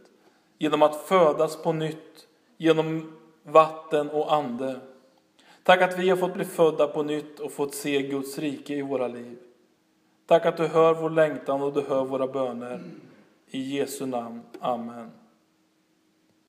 Genom 0.57 0.81
att 0.81 0.95
födas 0.95 1.63
på 1.63 1.73
nytt, 1.73 2.27
genom 2.57 3.17
vatten 3.43 4.09
och 4.09 4.33
ande. 4.33 4.79
Tack 5.63 5.81
att 5.81 5.99
vi 5.99 6.09
har 6.09 6.17
fått 6.17 6.33
bli 6.33 6.45
födda 6.45 6.87
på 6.87 7.03
nytt 7.03 7.39
och 7.39 7.51
fått 7.51 7.73
se 7.73 8.01
Guds 8.01 8.37
rike 8.37 8.75
i 8.75 8.81
våra 8.81 9.07
liv. 9.07 9.37
Tack 10.25 10.45
att 10.45 10.57
du 10.57 10.67
hör 10.67 10.93
vår 10.93 11.09
längtan 11.09 11.61
och 11.61 11.73
du 11.73 11.81
hör 11.81 12.05
våra 12.05 12.27
böner. 12.27 12.83
I 13.47 13.77
Jesu 13.77 14.05
namn. 14.05 14.41
Amen. 14.59 15.11